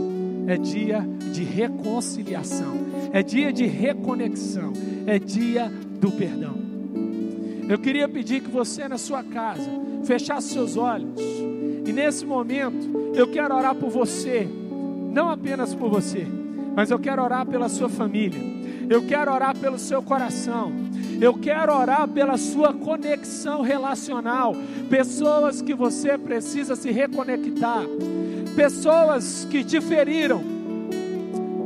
é 0.48 0.58
dia 0.58 1.00
de 1.32 1.46
reconciliação, 1.46 2.74
é 3.14 3.24
dia 3.24 3.54
de 3.54 3.66
reconexão, 3.66 4.74
é 5.08 5.18
dia 5.18 5.72
do 5.98 6.12
perdão. 6.12 6.56
Eu 7.70 7.80
queria 7.80 8.10
pedir 8.10 8.42
que 8.42 8.50
você 8.50 8.86
na 8.90 8.98
sua 8.98 9.24
casa 9.24 9.72
fechasse 10.04 10.50
seus 10.50 10.76
olhos. 10.76 11.18
E 11.88 11.94
nesse 11.94 12.26
momento 12.26 13.14
eu 13.16 13.32
quero 13.32 13.56
orar 13.56 13.74
por 13.74 13.90
você, 13.90 14.46
não 15.10 15.30
apenas 15.30 15.74
por 15.74 15.90
você, 15.90 16.28
mas 16.76 16.92
eu 16.92 17.00
quero 17.00 17.24
orar 17.24 17.46
pela 17.46 17.70
sua 17.70 17.88
família, 17.88 18.42
eu 18.90 19.08
quero 19.08 19.32
orar 19.32 19.58
pelo 19.58 19.80
seu 19.80 20.04
coração, 20.04 20.74
eu 21.22 21.34
quero 21.36 21.74
orar 21.74 22.10
pela 22.10 22.36
sua 22.36 22.74
conexão 22.74 23.62
relacional, 23.62 24.54
pessoas 24.90 25.62
que 25.62 25.74
você 25.74 26.18
precisa 26.18 26.76
se 26.76 26.92
reconectar 26.92 27.86
pessoas 28.52 29.48
que 29.50 29.64
te 29.64 29.82
feriram, 29.82 30.42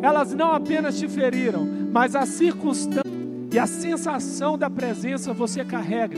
elas 0.02 0.34
não 0.34 0.52
apenas 0.52 0.98
te 0.98 1.08
feriram, 1.08 1.68
mas 1.92 2.16
a 2.16 2.26
circunstância 2.26 3.04
e 3.52 3.60
a 3.60 3.66
sensação 3.66 4.58
da 4.58 4.70
presença 4.70 5.34
você 5.34 5.64
carrega. 5.64 6.18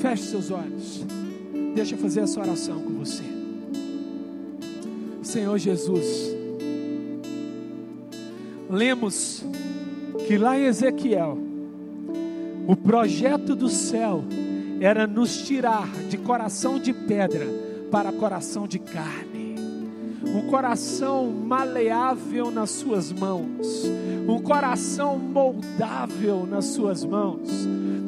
Feche 0.00 0.24
seus 0.24 0.50
olhos, 0.50 1.04
deixa 1.74 1.94
eu 1.94 1.98
fazer 1.98 2.20
essa 2.20 2.40
oração 2.40 2.80
com 2.80 2.90
você. 2.94 3.22
Senhor 5.22 5.56
Jesus, 5.58 6.34
lemos 8.68 9.44
que 10.26 10.36
lá 10.36 10.58
em 10.58 10.64
Ezequiel, 10.64 11.38
o 12.66 12.76
projeto 12.76 13.54
do 13.54 13.68
céu 13.68 14.24
era 14.80 15.06
nos 15.06 15.42
tirar 15.42 15.88
de 16.08 16.16
coração 16.18 16.78
de 16.78 16.92
pedra 16.92 17.71
para 17.92 18.10
coração 18.10 18.66
de 18.66 18.78
carne, 18.78 19.54
um 20.24 20.48
coração 20.48 21.30
maleável 21.30 22.50
nas 22.50 22.70
suas 22.70 23.12
mãos, 23.12 23.84
um 24.26 24.40
coração 24.40 25.18
moldável 25.18 26.46
nas 26.46 26.64
suas 26.64 27.04
mãos. 27.04 27.50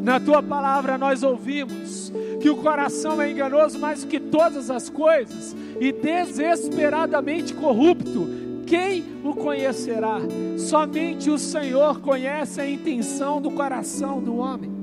Na 0.02 0.18
tua 0.18 0.42
palavra 0.42 0.96
nós 0.96 1.22
ouvimos 1.22 2.10
que 2.40 2.48
o 2.48 2.56
coração 2.56 3.20
é 3.20 3.30
enganoso 3.30 3.78
mais 3.78 4.02
do 4.02 4.08
que 4.08 4.18
todas 4.18 4.70
as 4.70 4.88
coisas 4.88 5.54
e 5.78 5.92
desesperadamente 5.92 7.52
corrupto. 7.52 8.26
Quem 8.66 9.04
o 9.22 9.34
conhecerá? 9.34 10.18
Somente 10.56 11.28
o 11.28 11.38
Senhor 11.38 12.00
conhece 12.00 12.58
a 12.58 12.68
intenção 12.68 13.38
do 13.38 13.50
coração 13.50 14.22
do 14.22 14.36
homem. 14.36 14.73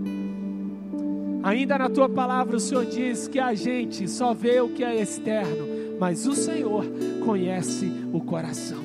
Ainda 1.43 1.77
na 1.77 1.89
tua 1.89 2.07
palavra 2.07 2.57
o 2.57 2.59
Senhor 2.59 2.85
diz 2.85 3.27
que 3.27 3.39
a 3.39 3.53
gente 3.53 4.07
só 4.07 4.33
vê 4.33 4.61
o 4.61 4.69
que 4.69 4.83
é 4.83 5.01
externo, 5.01 5.97
mas 5.99 6.27
o 6.27 6.35
Senhor 6.35 6.85
conhece 7.25 7.91
o 8.13 8.21
coração. 8.21 8.81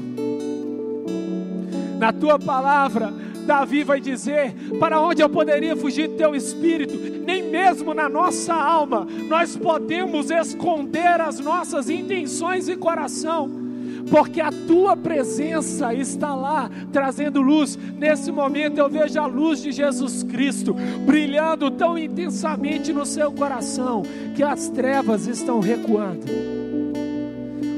Na 1.99 2.13
tua 2.13 2.39
palavra, 2.39 3.13
Davi 3.47 3.85
vai 3.85 4.01
dizer: 4.01 4.55
Para 4.79 5.01
onde 5.01 5.23
eu 5.23 5.29
poderia 5.29 5.77
fugir 5.77 6.09
do 6.09 6.17
teu 6.17 6.35
espírito? 6.35 6.95
Nem 7.25 7.43
mesmo 7.43 7.93
na 7.95 8.09
nossa 8.09 8.55
alma 8.55 9.07
nós 9.29 9.57
podemos 9.57 10.31
esconder 10.31 11.21
as 11.21 11.39
nossas 11.39 11.91
intenções 11.91 12.69
e 12.69 12.77
coração 12.77 13.66
porque 14.11 14.41
a 14.41 14.51
tua 14.67 14.97
presença 14.97 15.93
está 15.93 16.35
lá 16.35 16.71
trazendo 16.93 17.41
luz. 17.41 17.77
Nesse 17.77 18.31
momento 18.31 18.79
eu 18.79 18.89
vejo 18.89 19.21
a 19.21 19.27
luz 19.27 19.63
de 19.63 19.73
Jesus 19.73 20.23
Cristo 20.23 20.75
brilhando 21.05 21.71
tão 21.71 21.99
intensamente 21.99 22.93
no 22.93 23.05
seu 23.05 23.33
coração 23.33 24.03
que 24.35 24.43
as 24.43 24.69
trevas 24.69 25.27
estão 25.27 25.61
recuando. 25.61 26.27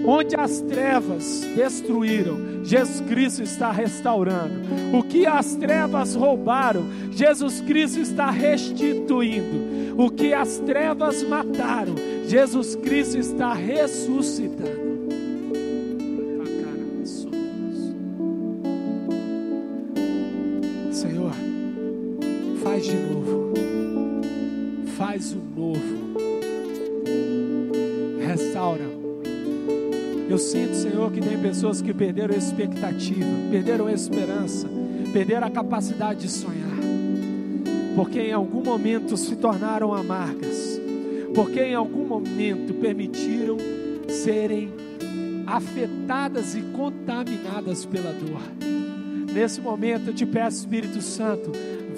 Onde 0.06 0.36
as 0.36 0.62
trevas 0.62 1.46
destruíram, 1.54 2.64
Jesus 2.64 3.00
Cristo 3.02 3.42
está 3.42 3.70
restaurando. 3.70 4.54
O 4.96 5.02
que 5.02 5.26
as 5.26 5.54
trevas 5.54 6.14
roubaram, 6.14 6.86
Jesus 7.10 7.60
Cristo 7.60 8.00
está 8.00 8.30
restituindo. 8.30 10.00
O 10.02 10.08
que 10.10 10.32
as 10.32 10.58
trevas 10.58 11.22
mataram, 11.22 11.94
Jesus 12.26 12.74
Cristo 12.76 13.18
está 13.18 13.52
ressuscitando. 13.52 14.77
Eu 30.28 30.36
sinto, 30.36 30.74
Senhor, 30.74 31.10
que 31.10 31.20
tem 31.20 31.38
pessoas 31.38 31.80
que 31.80 31.92
perderam 31.94 32.34
a 32.34 32.38
expectativa, 32.38 33.26
perderam 33.50 33.86
a 33.86 33.92
esperança, 33.92 34.68
perderam 35.12 35.46
a 35.46 35.50
capacidade 35.50 36.20
de 36.20 36.28
sonhar, 36.28 36.78
porque 37.96 38.20
em 38.20 38.32
algum 38.32 38.62
momento 38.62 39.16
se 39.16 39.34
tornaram 39.36 39.94
amargas, 39.94 40.78
porque 41.34 41.60
em 41.60 41.74
algum 41.74 42.06
momento 42.06 42.74
permitiram 42.74 43.56
serem 44.06 44.70
afetadas 45.46 46.54
e 46.54 46.60
contaminadas 46.76 47.86
pela 47.86 48.12
dor. 48.12 48.42
Nesse 49.32 49.60
momento 49.60 50.08
eu 50.08 50.14
te 50.14 50.26
peço, 50.26 50.58
Espírito 50.58 51.00
Santo, 51.00 51.50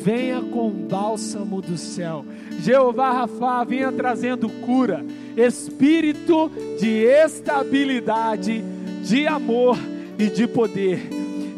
venha 0.02 0.40
com 0.40 0.70
bálsamo 0.70 1.60
do 1.60 1.76
céu. 1.76 2.24
Jeová 2.60 3.12
Rafa, 3.12 3.64
venha 3.64 3.92
trazendo 3.92 4.48
cura, 4.48 5.04
espírito 5.36 6.50
de 6.78 7.04
estabilidade, 7.04 8.64
de 9.02 9.26
amor 9.26 9.78
e 10.18 10.26
de 10.26 10.46
poder. 10.46 11.00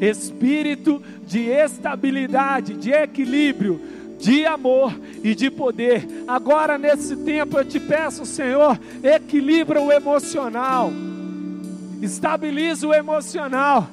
espírito 0.01 1.01
de 1.25 1.49
estabilidade, 1.49 2.75
de 2.75 2.91
equilíbrio, 2.91 3.81
de 4.19 4.45
amor 4.45 4.93
e 5.23 5.33
de 5.33 5.49
poder. 5.49 6.07
Agora, 6.27 6.77
nesse 6.77 7.17
tempo, 7.17 7.57
eu 7.57 7.65
te 7.65 7.79
peço, 7.79 8.27
Senhor, 8.27 8.79
equilibra 9.03 9.81
o 9.81 9.93
emocional, 9.93 10.91
estabiliza 12.03 12.89
o 12.89 12.93
emocional, 12.93 13.89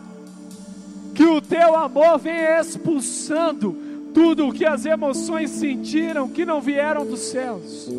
que 1.13 1.25
o 1.25 1.39
teu 1.39 1.75
amor 1.75 2.17
venha 2.17 2.59
expulsando 2.59 3.88
tudo 4.13 4.48
o 4.48 4.54
que 4.54 4.65
as 4.65 4.86
emoções 4.86 5.50
sentiram 5.50 6.30
que 6.30 6.45
não 6.45 6.62
vieram 6.62 7.06
dos 7.06 7.19
céus. 7.19 7.89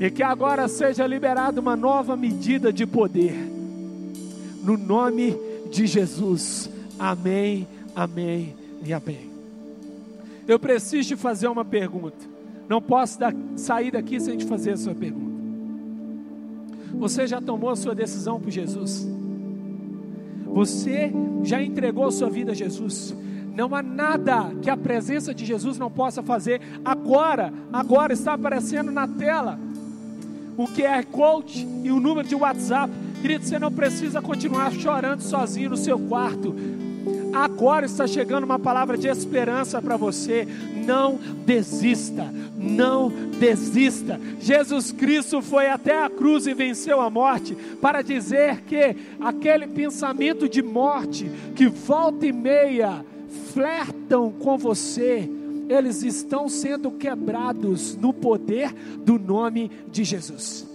E 0.00 0.10
que 0.10 0.22
agora 0.22 0.66
seja 0.68 1.06
liberada 1.06 1.60
uma 1.60 1.76
nova 1.76 2.16
medida 2.16 2.72
de 2.72 2.86
poder. 2.86 3.34
No 4.62 4.76
nome 4.76 5.36
de 5.70 5.86
Jesus. 5.86 6.70
Amém, 6.98 7.66
amém 7.94 8.54
e 8.84 8.92
amém. 8.92 9.30
Eu 10.48 10.58
preciso 10.58 11.08
te 11.08 11.16
fazer 11.16 11.48
uma 11.48 11.64
pergunta. 11.64 12.28
Não 12.68 12.80
posso 12.80 13.18
sair 13.56 13.90
daqui 13.90 14.18
sem 14.20 14.36
te 14.36 14.44
fazer 14.44 14.72
a 14.72 14.76
sua 14.76 14.94
pergunta. 14.94 15.30
Você 16.94 17.26
já 17.26 17.40
tomou 17.40 17.70
a 17.70 17.76
sua 17.76 17.94
decisão 17.94 18.40
por 18.40 18.50
Jesus? 18.50 19.08
Você 20.46 21.12
já 21.42 21.62
entregou 21.62 22.10
sua 22.10 22.28
vida 22.28 22.52
a 22.52 22.54
Jesus? 22.54 23.14
Não 23.54 23.74
há 23.74 23.82
nada 23.82 24.52
que 24.62 24.70
a 24.70 24.76
presença 24.76 25.34
de 25.34 25.44
Jesus 25.44 25.78
não 25.78 25.90
possa 25.90 26.22
fazer. 26.22 26.60
Agora, 26.84 27.52
agora 27.72 28.12
está 28.12 28.34
aparecendo 28.34 28.90
na 28.90 29.06
tela 29.06 29.58
o 30.56 30.66
QR 30.66 31.04
Code 31.10 31.66
e 31.82 31.90
o 31.90 31.98
número 31.98 32.28
de 32.28 32.34
WhatsApp. 32.34 32.92
Querido, 33.20 33.44
você 33.44 33.58
não 33.58 33.72
precisa 33.72 34.20
continuar 34.20 34.72
chorando 34.72 35.22
sozinho 35.22 35.70
no 35.70 35.76
seu 35.76 35.98
quarto. 35.98 36.54
Agora 37.32 37.86
está 37.86 38.06
chegando 38.06 38.44
uma 38.44 38.58
palavra 38.58 38.98
de 38.98 39.08
esperança 39.08 39.80
para 39.80 39.96
você. 39.96 40.46
Não 40.84 41.18
desista, 41.46 42.24
não 42.56 43.08
desista. 43.38 44.20
Jesus 44.40 44.90
Cristo 44.92 45.40
foi 45.40 45.68
até 45.68 46.04
a 46.04 46.10
cruz 46.10 46.46
e 46.46 46.54
venceu 46.54 47.00
a 47.00 47.08
morte 47.08 47.56
para 47.80 48.02
dizer 48.02 48.62
que 48.62 48.96
aquele 49.20 49.66
pensamento 49.66 50.48
de 50.48 50.60
morte 50.60 51.30
que 51.54 51.68
volta 51.68 52.26
e 52.26 52.32
meia 52.32 53.04
flertam 53.52 54.32
com 54.32 54.56
você, 54.56 55.28
eles 55.68 56.02
estão 56.02 56.48
sendo 56.48 56.90
quebrados 56.90 57.96
no 57.96 58.12
poder 58.12 58.72
do 59.04 59.18
nome 59.18 59.70
de 59.90 60.02
Jesus. 60.02 60.68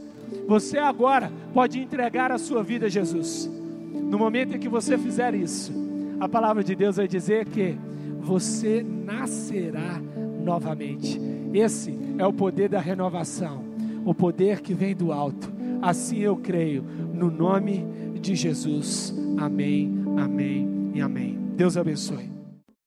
Você 0.47 0.77
agora 0.77 1.31
pode 1.53 1.79
entregar 1.79 2.31
a 2.31 2.37
sua 2.37 2.63
vida 2.63 2.85
a 2.85 2.89
Jesus. 2.89 3.49
No 3.91 4.17
momento 4.17 4.55
em 4.55 4.59
que 4.59 4.69
você 4.69 4.97
fizer 4.97 5.33
isso, 5.33 5.73
a 6.19 6.29
palavra 6.29 6.63
de 6.63 6.75
Deus 6.75 6.97
vai 6.97 7.07
dizer 7.07 7.45
que 7.45 7.77
você 8.21 8.83
nascerá 8.83 10.01
novamente. 10.43 11.19
Esse 11.53 11.97
é 12.17 12.25
o 12.25 12.33
poder 12.33 12.69
da 12.69 12.79
renovação, 12.79 13.63
o 14.05 14.13
poder 14.13 14.61
que 14.61 14.73
vem 14.73 14.95
do 14.95 15.11
alto. 15.11 15.51
Assim 15.81 16.19
eu 16.19 16.37
creio, 16.37 16.83
no 17.13 17.29
nome 17.29 17.85
de 18.19 18.35
Jesus. 18.35 19.13
Amém, 19.37 19.93
amém 20.17 20.91
e 20.93 21.01
amém. 21.01 21.37
Deus 21.55 21.77
abençoe. 21.77 22.34